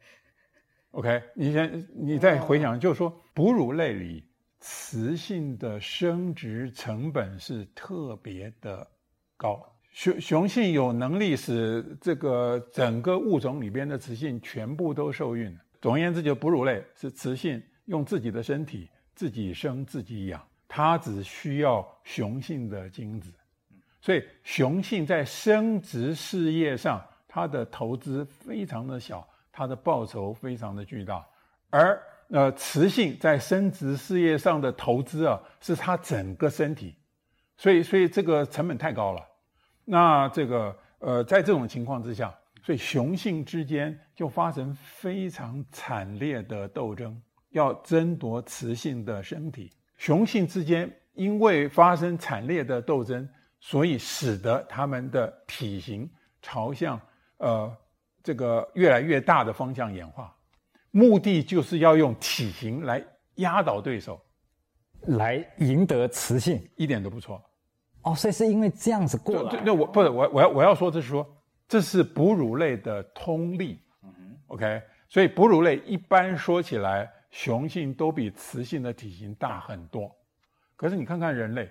[0.92, 1.24] OK？
[1.34, 4.24] 你先你再回想，就是说哺乳类里
[4.60, 8.88] 雌性的生殖成本是特别的。
[9.38, 9.60] 高
[9.92, 15.58] 雄雄性有能力使这个整个物种里边的雌性全部都受孕。
[15.82, 23.32] 总而言之，就哺乳类是雌性用自己的身体自己生自己养，它只需要雄性的精子。
[24.02, 31.26] 所以雄性在生殖事业上，它的投资非常的小，它的报酬非常的巨大。
[31.70, 36.96] 而呃，雌性在生殖事业上的投资啊，是它整个身体。
[37.58, 39.22] 所以，所以这个成本太高了。
[39.84, 42.34] 那这个呃，在这种情况之下，
[42.64, 49.72] 所以雄性之间就发生非常惨烈的斗争，要争夺雌性的身体。
[49.98, 53.28] 雄性之间因为发生惨烈的斗争，
[53.60, 56.10] 所以使得他们的体型
[56.42, 57.00] 朝向
[57.38, 57.72] 呃
[58.24, 60.36] 这个越来越大的方向演化，
[60.90, 63.02] 目的就是要用体型来
[63.36, 64.20] 压倒对手。
[65.08, 67.42] 来赢得雌性，一点都不错。
[68.02, 69.62] 哦，所以是因为这样子过来。
[69.66, 71.28] 那我不是我我要我要说的是说，
[71.68, 73.80] 这是哺乳类的通例。
[74.04, 80.16] 嗯哼，OK，所以哺乳类一般说起来，雄性都比雌性的体型大很多。
[80.76, 81.70] 可是你看看人类，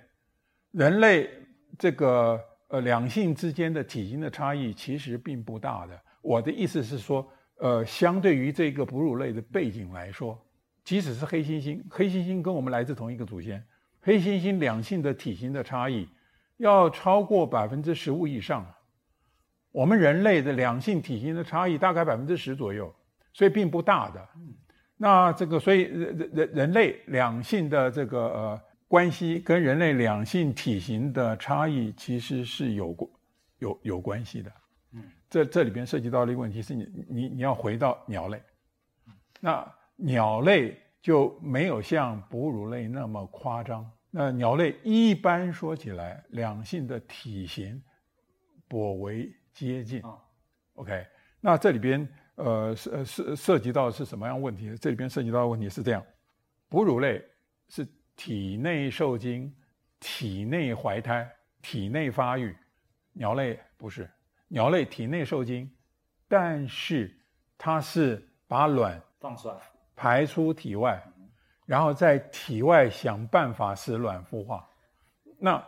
[0.73, 1.31] 人类
[1.79, 6.01] 这个呃两性之间的体型的差异其实并不大的。
[6.21, 7.25] 我的意思是说，
[7.59, 10.37] 呃，相对于这个哺乳类的背景来说。
[10.85, 13.65] 即使是黑猩猩，黑猩猩跟我们来自同一个祖先，
[14.03, 16.07] 黑猩猩两性的体型的差异
[16.59, 18.67] 要超过百分之十五以上。
[19.73, 22.95] 我们人类的两性体型的差异大概百分之十左右，
[23.33, 24.29] 所以并不大的。
[24.99, 33.11] 那这个，所以人人人类两性的这个呃关系跟人类两性体型的差异其实是有过
[33.59, 34.53] 有有关系的。
[34.93, 38.43] 嗯，这这里边涉及到的一个问题是你你你要回到鸟类，
[39.41, 39.67] 那。
[39.97, 43.91] 鸟类就没有像哺乳类那么夸张。
[44.11, 47.83] 那鸟类一般说起来，两性的体型
[48.69, 50.01] 颇为接近。
[50.03, 50.21] 哦、
[50.75, 51.07] OK，
[51.41, 54.77] 那这里边呃涉涉涉及到是什么样问题？
[54.77, 56.05] 这里边涉及到的问题是这样：
[56.69, 57.25] 哺乳类
[57.69, 57.87] 是
[58.17, 59.53] 体内受精、
[59.99, 61.29] 体内怀胎、
[61.61, 62.53] 体内发育；
[63.13, 64.09] 鸟类不是，
[64.47, 65.69] 鸟类体内受精，
[66.29, 67.13] 但是
[67.59, 69.57] 它是把卵放出来，
[69.97, 71.03] 排出体外，
[71.67, 74.69] 然后在体外想办法使卵孵化。
[75.39, 75.63] 那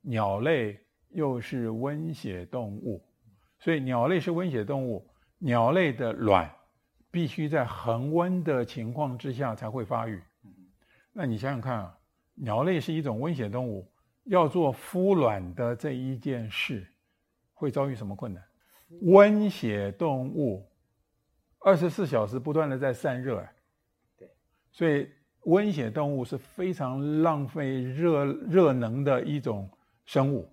[0.00, 0.78] 鸟类
[1.10, 3.04] 又是温血动物，
[3.58, 5.08] 所以鸟类是温血动物，
[5.38, 6.50] 鸟类的卵
[7.10, 10.22] 必须在恒温的情况之下才会发育。
[11.12, 11.98] 那你想想看啊，
[12.34, 13.90] 鸟类是一种温血动物，
[14.24, 16.86] 要做孵卵的这一件事，
[17.54, 18.44] 会遭遇什么困难？
[19.02, 20.64] 温血动物
[21.58, 23.44] 二十四小时不断的在散热，
[24.76, 25.08] 所以
[25.44, 29.66] 温血动物是非常浪费热热能的一种
[30.04, 30.46] 生物。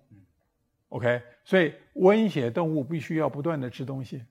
[0.88, 4.24] OK，所以温血动物必须要不断的吃东西，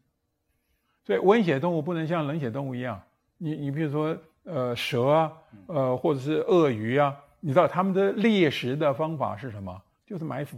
[1.03, 2.99] 所以温血动物不能像冷血动物一样，
[3.37, 4.17] 你你比如说。
[4.45, 5.31] 呃，蛇啊，
[5.67, 9.81] 呃，或者是鳄鱼啊，你知道他们的猎食的方法是什么？
[10.05, 10.57] 就是埋伏，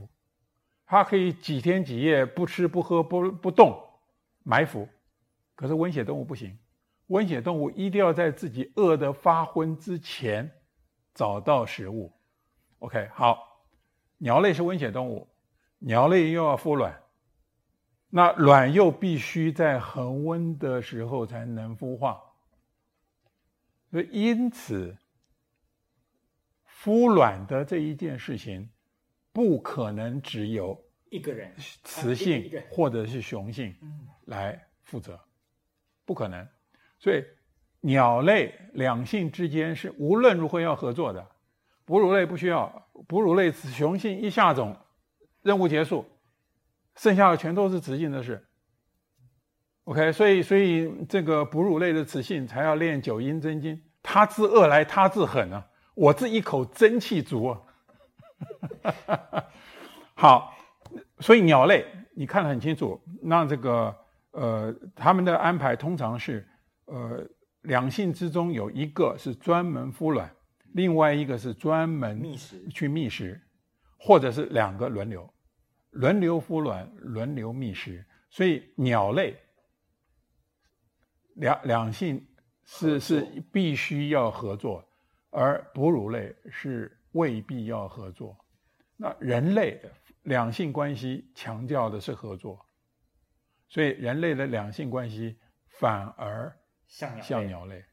[0.87, 3.79] 它可以几天几夜不吃不喝不不动，
[4.41, 4.89] 埋伏。
[5.53, 6.57] 可是温血动物不行，
[7.07, 10.49] 温血动物一定要在自己饿得发昏之前
[11.13, 12.11] 找到食物。
[12.79, 13.63] OK，好，
[14.17, 15.27] 鸟类是温血动物，
[15.79, 16.99] 鸟类又要孵卵，
[18.09, 22.21] 那卵又必须在恒温的时候才能孵化。
[23.91, 24.97] 所以，因此，
[26.83, 28.69] 孵卵的这一件事情，
[29.31, 30.77] 不可能只有
[31.09, 33.73] 一个人，雌性或者是雄性
[34.25, 35.19] 来负责，
[36.03, 36.45] 不可能。
[37.05, 37.23] 所以，
[37.81, 41.23] 鸟类两性之间是无论如何要合作的。
[41.85, 44.75] 哺乳类不需要，哺乳类雄性一下种，
[45.43, 46.03] 任务结束，
[46.95, 48.43] 剩下的全都是雌性的事。
[49.83, 57.61] OK，所以所以这个哺乳类的雌性才要练九阴真经，他自恶来他自狠啊，我这一口真气足啊。
[60.15, 60.55] 好，
[61.19, 61.85] 所以鸟类
[62.15, 63.95] 你看得很清楚，那这个
[64.31, 66.43] 呃他们的安排通常是
[66.85, 67.27] 呃
[67.61, 70.33] 两性之中有一个是专门孵卵，
[70.73, 73.41] 另外一个是专门觅食去觅食，
[73.97, 75.33] 或者是两个轮流
[75.91, 79.35] 轮流孵卵，轮流觅食，所以鸟类。
[81.35, 82.25] 两两性
[82.63, 84.81] 是是必须要合作，
[85.31, 88.37] 而哺乳类是未必要合作。
[88.95, 89.81] 那人类
[90.23, 92.65] 两性关系强调的是合作，
[93.67, 96.57] 所以人类的两性关系反而
[96.95, 97.83] 像像鸟类，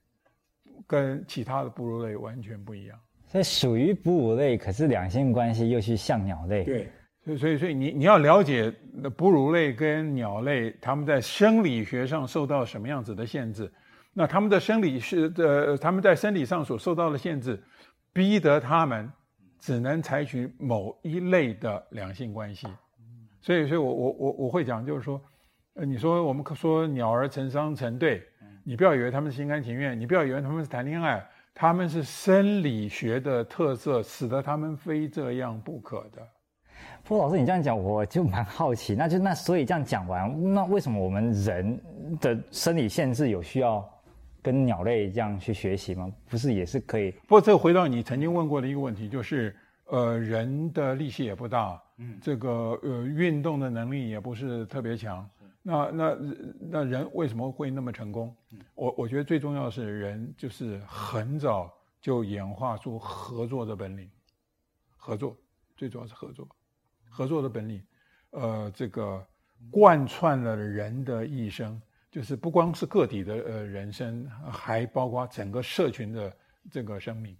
[0.86, 2.96] 跟其他的哺乳类完全不一样。
[3.26, 6.62] 所以属于哺乳类，可是两性关系又是像鸟类。
[6.62, 6.88] 对。
[7.24, 8.72] 所以，所以，所以你你要了解
[9.16, 13.72] 哺乳类跟鸟类，他们在生理学上受到什么样子的限制？
[14.12, 17.61] 那他们的生理是呃，他们在生理上所受到的限制，
[18.12, 19.11] 逼得他们
[19.59, 22.68] 只能采取某一类的两性关系。
[23.40, 25.20] 所以，所以我我我我会讲，就是说，
[25.74, 28.22] 呃，你说我们说鸟儿成双成对，
[28.64, 36.22] 你不要以为他们是心甘情愿，你不要以为他们是谈恋爱，他们是生理学的特色，使得他们非这样不可的。
[37.04, 38.94] 不过老师，你这样讲，我就蛮好奇。
[38.94, 41.80] 那就那所以这样讲完，那为什么我们人
[42.20, 43.84] 的生理限制有需要
[44.40, 46.08] 跟鸟类这样去学习吗？
[46.28, 47.10] 不是也是可以？
[47.10, 49.54] 不过这回到你曾经问过的一个问题，就是
[49.86, 55.28] 呃，人的力气也不大，嗯，这个呃运动的能力也不是特别强。
[55.62, 56.18] 那那
[56.58, 58.34] 那人为什么会那么成功？
[58.74, 64.10] 我我觉得最重要的是人就是很早就演化出合作的本领，
[64.96, 65.36] 合作
[65.76, 66.48] 最主要是合作。
[67.08, 67.82] 合作的本领，
[68.30, 69.22] 呃，这个
[69.70, 76.34] 贯穿了人的一生，就是不光是个体的呃人生，还包括整个社群的
[76.70, 77.36] 这个生命。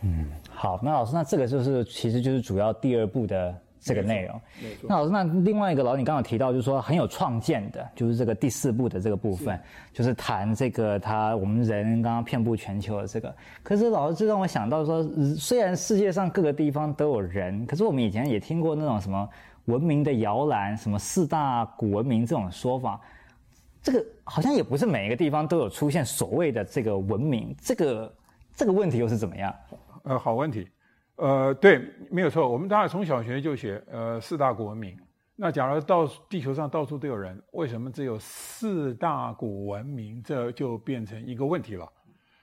[0.00, 4.40] 嗯，好，那老师，那这个就是其实就是主要第二步的这个内容。
[4.82, 13.34] 那老师，那另外一个老师，你刚刚有提到，就是说很有创建的，就是这个第四部的这个部分，是就是谈这个他我们人刚刚遍布全球的这个。
[13.62, 15.06] 可是老师，这让我想到说，
[15.36, 19.28] 虽然世界上各个地方都有人，可是我们以前也听过那种什么
[19.66, 22.98] 文明的摇篮，什么四大古文明这种说法，
[23.82, 28.14] 这个好像也不是每一个地方都有出现所谓的这个文明，这个
[28.56, 29.54] 这个问题又是怎么样？
[30.04, 30.66] 呃，好问题。
[31.16, 32.50] 呃，对，没有错。
[32.50, 34.98] 我们当然从小学就学，呃，四大古文明。
[35.36, 40.22] 那假如到地球上到处都有人，为什么只有四大古文明？
[40.22, 41.88] 这就变成一个问题了。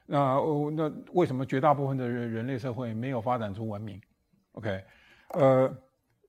[0.05, 4.01] 那呃，那为什么绝大部分的人人类社会没有发展出文明
[4.53, 4.83] ？OK，
[5.29, 5.73] 呃，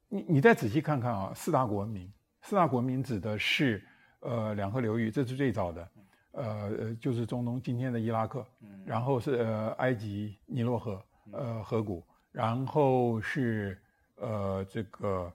[0.09, 2.09] 你你再仔细看看啊，四大古文明，
[2.43, 3.83] 四大古文明指的是
[4.21, 5.89] 呃两河流域，这是最早的，
[6.31, 6.45] 呃
[6.79, 8.47] 呃就是中东今天的伊拉克，
[8.85, 13.81] 然后是呃埃及尼罗河呃河谷，然后是
[14.17, 15.33] 呃这个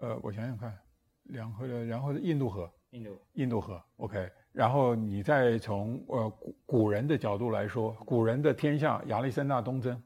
[0.00, 0.76] 呃我想想看，
[1.24, 3.20] 两河的，然后是印度河，印度。
[3.34, 10.02] 印度河，OK，然后你再从呃古古人的角度来说，古人的天下亚历山大东征，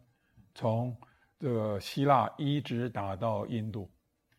[0.54, 0.96] 从
[1.38, 3.88] 这个希腊一直打到印度，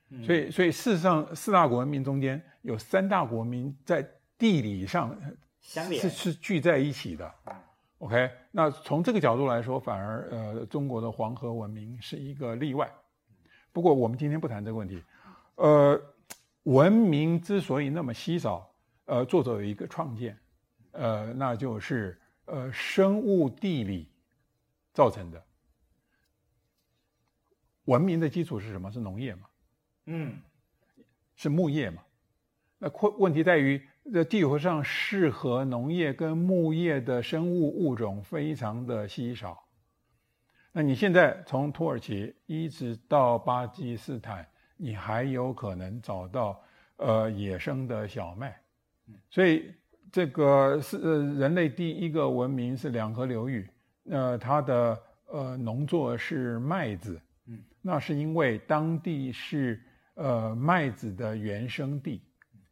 [0.10, 4.06] 嗯、所以所以事实上四大国文明中间有三大国民在
[4.38, 5.18] 地理上
[5.62, 7.34] 是是聚在一起的。
[8.00, 12.90] OK，那从这个角度来说，反而呃中国的黄河文明是一个例外。
[13.74, 15.04] 不过我们今天不谈这个问题。
[15.56, 16.02] 呃，
[16.64, 18.74] 文明之所以那么稀少，
[19.06, 20.38] 呃，作者有一个创建，
[20.92, 24.10] 呃，那就是呃生物地理
[24.94, 25.44] 造成的。
[27.84, 28.90] 文明的基础是什么？
[28.90, 29.42] 是农业嘛？
[30.06, 30.42] 嗯，
[31.36, 32.02] 是牧业嘛？
[32.78, 39.64] 那困问题在于，这地球上适合农业跟牧业的生物物种非常的稀少。
[40.72, 44.48] 那你现在从土耳其一直到巴基斯坦，
[44.78, 46.62] 你还有可能找到
[46.98, 48.60] 呃野生的小麦。
[49.30, 49.74] 所以
[50.12, 50.98] 这个是
[51.36, 53.70] 人类第一个文明是两河流域，
[54.10, 57.20] 呃，它的呃农作是麦子。
[57.48, 59.82] 嗯那是因为当地是
[60.16, 62.22] 呃麦子的原生地，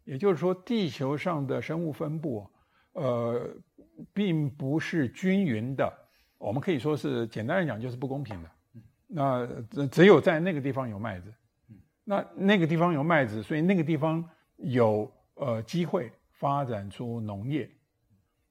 [0.08, 2.50] 也就是说，地球上的生物分布，
[2.94, 3.46] 呃，
[4.14, 5.94] 并不是均匀的。
[6.38, 8.50] 我们可以说是简单来讲，就是不公平的。
[9.06, 11.34] 那只只有在那个地方有麦子，
[12.06, 14.24] 那那个地方有麦子，所以那个地方
[14.56, 17.70] 有呃机会发展出农业。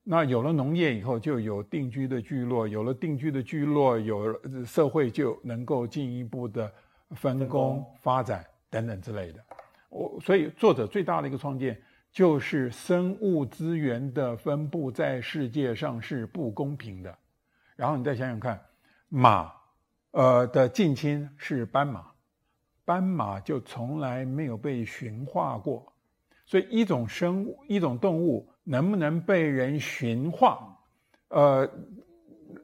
[0.03, 6.71] 那有了农业以后，就有定居的聚落，有了定居的聚落，有了社会就能够进一步的
[7.13, 9.43] 分工发展等等之类的。
[9.89, 11.81] 我所以作者最大的一个创建
[12.11, 17.19] 就是生物资源的分布在世界上是不公平的。
[17.77, 18.61] 然后你再想想看，
[19.09, 19.53] 马，
[20.13, 22.07] 呃的近亲是斑马，
[22.85, 25.93] 斑马就从来没有被驯化过，
[26.47, 28.49] 所以一种生物，一种动物。
[28.69, 30.77] 能不能被人驯化？
[31.29, 31.71] 呃，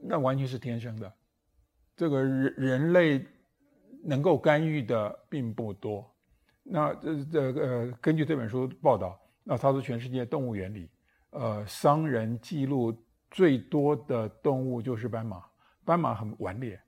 [0.01, 1.09] 那完全是天生的。
[1.95, 3.25] 这个人人类
[4.03, 6.12] 能够干预的并不多。
[6.63, 10.89] 那这这个呃，根据这本书报道，那他说全世界动物园里，
[11.29, 12.95] 呃，商人记录
[13.29, 15.43] 最多的动物就是斑马。
[15.85, 16.81] 斑马很顽劣，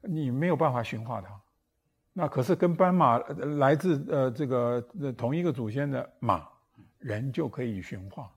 [0.00, 1.28] 你没有办法驯化它。
[2.12, 4.80] 那可是跟斑马来自呃这个
[5.16, 6.48] 同一个祖先的马。
[7.02, 8.30] 人就可以驯化，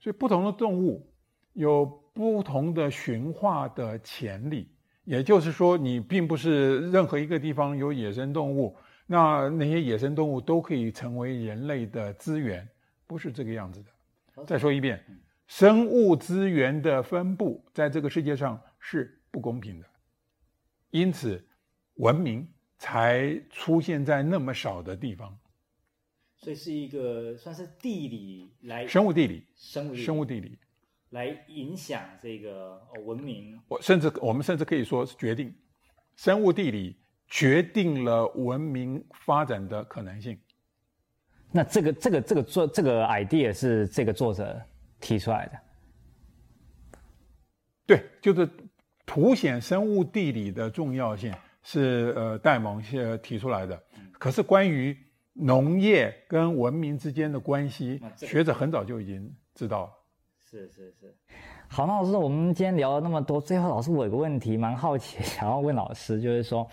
[0.00, 1.08] 所以不同的动物
[1.52, 4.68] 有不同的驯化的潜力。
[5.04, 8.76] 也就是说，你并不是任何一个地方有野生动物，
[9.10, 12.68] 那那些野生动物都可以成为人类的资源，
[13.06, 14.44] 不是这个样子的。
[14.44, 15.02] 再说一遍，
[15.46, 19.86] 生物资源的分布在这个世界上是不公平的，
[20.90, 21.42] 因此
[21.94, 22.46] 文明
[22.76, 25.36] 才出现在那么少的地方。
[26.36, 30.58] 所以是一个算是地理来生物地理，生物生物地理
[31.10, 33.58] 来影响这个文明。
[33.68, 35.52] 我甚至我们甚至可以说是决定，
[36.14, 36.94] 生物地理
[37.28, 40.38] 决定了文明发展的可能性。
[41.50, 44.60] 那这个这个这个作这个 idea 是这个作者
[45.00, 45.58] 提出来的？
[47.86, 48.46] 对，就是
[49.06, 53.82] 凸显生物地理的重要性是呃戴蒙先提出来的。
[54.12, 54.94] 可是关于
[55.32, 59.92] 农业跟文明之间的关系，学者很早就已经知道了。
[60.50, 61.14] 是是是。
[61.66, 66.68] 好，那老师，我们今天聊了那么多，最后老师我有个问题蛮好奇， 想要问老师，就是说。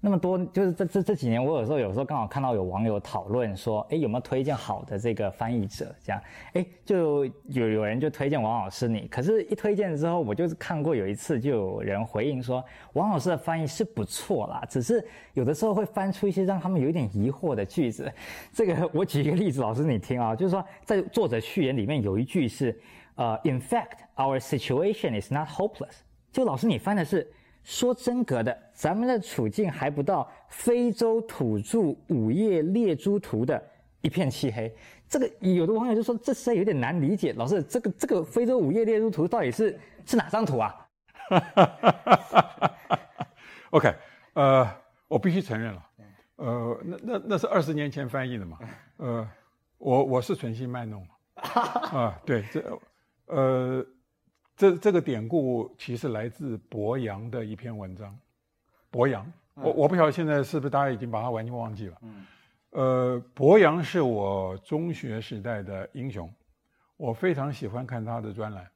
[0.00, 5.92] 那么多就是这这这几年，我有时候有时候刚好看到有网友讨论说，哎，有没有推荐好的这个翻译者？
[6.04, 6.22] 这样，
[6.52, 9.08] 哎，就有有人就推荐王老师你。
[9.08, 18.08] 可是，一推荐之后，我就是看过有一次，就有人回应说，王老师的翻译是不错啦，只是有的时候会翻出一些让他们有点疑惑的句子。
[18.52, 22.80] 这个我举一个例子，老师你听啊，就是说在作者序言里面有一句是，
[23.16, 26.02] 呃，In fact, our situation is not hopeless。
[26.30, 27.28] 就老师你翻的是。
[27.68, 33.62] 说真格的，咱们的处境还不到非洲土著午夜猎猪图的
[34.00, 34.74] 一片漆黑。
[35.06, 37.34] 这个有的网友就说，这实在有点难理解。
[37.34, 40.74] 老师，这个这个非洲午夜猎猪图到底是是哪张图啊？
[43.68, 43.94] OK，
[44.32, 44.66] 呃，
[45.06, 45.86] 我必须承认了，
[46.36, 48.58] 呃，那那那是二十年前翻译的嘛，
[48.96, 49.28] 呃，
[49.76, 52.80] 我我是存心卖弄啊，对，这
[53.26, 53.84] 呃。
[54.58, 58.18] 这这个典故其实来自博洋的一篇文章，
[58.90, 61.98] 博洋我我不晓得现在是不是大家已经把他完全忘记了。
[62.02, 62.26] 嗯，
[62.70, 66.28] 呃，博洋是我中学时代的英雄，
[66.96, 68.68] 我非常喜欢看他的专栏。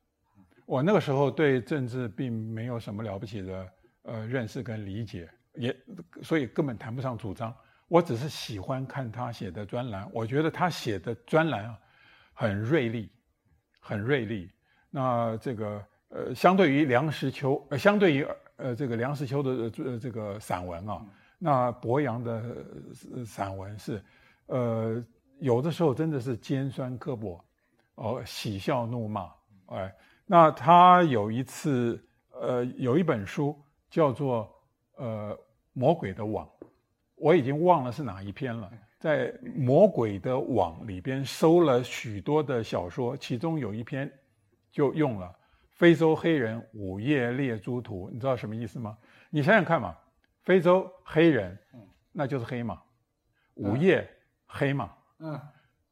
[0.66, 3.68] 我那个时候对政治并没有什么了不起的
[4.03, 5.76] 呃认识跟理解，也
[6.22, 7.53] 所以根本谈不上主张。
[7.89, 11.76] 我只是喜欢看他写的专栏，我觉得他写的专栏啊
[12.35, 13.11] 很锐利，
[13.80, 14.49] 很锐利。
[14.95, 18.24] 那这个呃，相对于梁实秋，呃，相对于
[18.57, 19.51] 呃这个梁实秋的
[19.84, 21.05] 呃这个散文啊，
[21.38, 22.64] 那柏杨的
[23.26, 24.01] 散文是
[24.47, 25.05] 呃
[25.40, 27.43] 有的时候真的是尖酸刻薄，
[27.95, 29.28] 哦，喜笑怒骂，
[29.66, 29.93] 哎。
[30.24, 32.03] 那他有一次，
[32.40, 33.55] 呃，有一本书
[33.90, 34.49] 叫做
[35.03, 35.38] 《呃
[35.74, 36.47] 魔鬼的网》，
[37.16, 38.70] 我已经忘了是哪一篇了。
[38.99, 44.11] 在《魔鬼的网》里边收了许多的小说，其中有一篇
[44.72, 45.32] 就用了
[45.70, 48.98] “非洲黑人午夜猎猪图”，你知道什么意思吗？
[49.30, 49.96] 你想想看嘛，
[50.42, 51.56] 非洲黑人，
[52.10, 52.82] 那就是黑嘛，
[53.54, 54.08] 午夜
[54.46, 55.40] 黑嘛，嗯，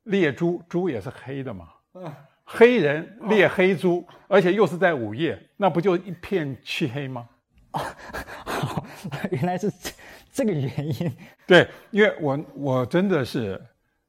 [0.05, 2.13] 猎猪猪也是黑的嘛，嗯。
[2.53, 7.29] 黑人猎黑猪，而且又是在午夜，那不就一片漆黑吗？
[9.31, 9.91] 原来是这
[10.33, 11.17] 这个原因。
[11.47, 13.65] 对，因为我我真的是，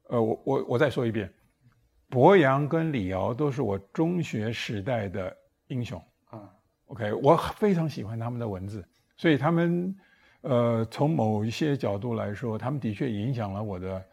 [0.08, 1.32] 呃，我我我再说一遍，
[2.12, 5.34] 柏杨跟李敖都是我中学时代的
[5.68, 5.98] 英雄
[6.28, 6.42] 啊。
[6.88, 8.84] OK，我非常喜欢他们的文字，
[9.16, 9.96] 所以他们，
[10.42, 14.04] 呃，从某一些角度来说，他们的确影响了我的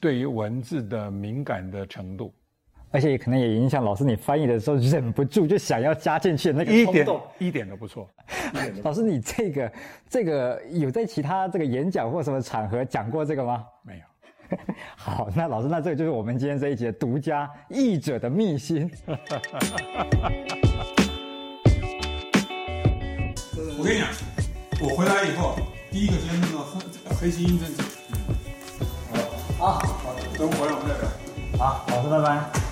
[0.00, 2.32] 对于文字的敏感的程度。
[2.90, 8.08] 而且也可能也影响老师，你翻译的时候忍不住就想要加进去的那个冲动，一点一点都不错。
[8.82, 9.72] 老师，你这个
[10.08, 13.66] 这个有在其他这个演讲或什么场合讲过这个吗？
[13.82, 14.04] 没有。
[14.96, 18.90] 好，那老师，那这个就是我们今天这一节独家译者的秘辛。
[23.78, 24.08] 我跟你讲，
[24.80, 25.56] 我回来以后
[25.90, 26.80] 第一个先弄到黑
[27.20, 27.68] 黑心印证。
[29.58, 31.08] 好，好，等我回来我们再聊。
[31.58, 32.65] 好，老师，拜拜。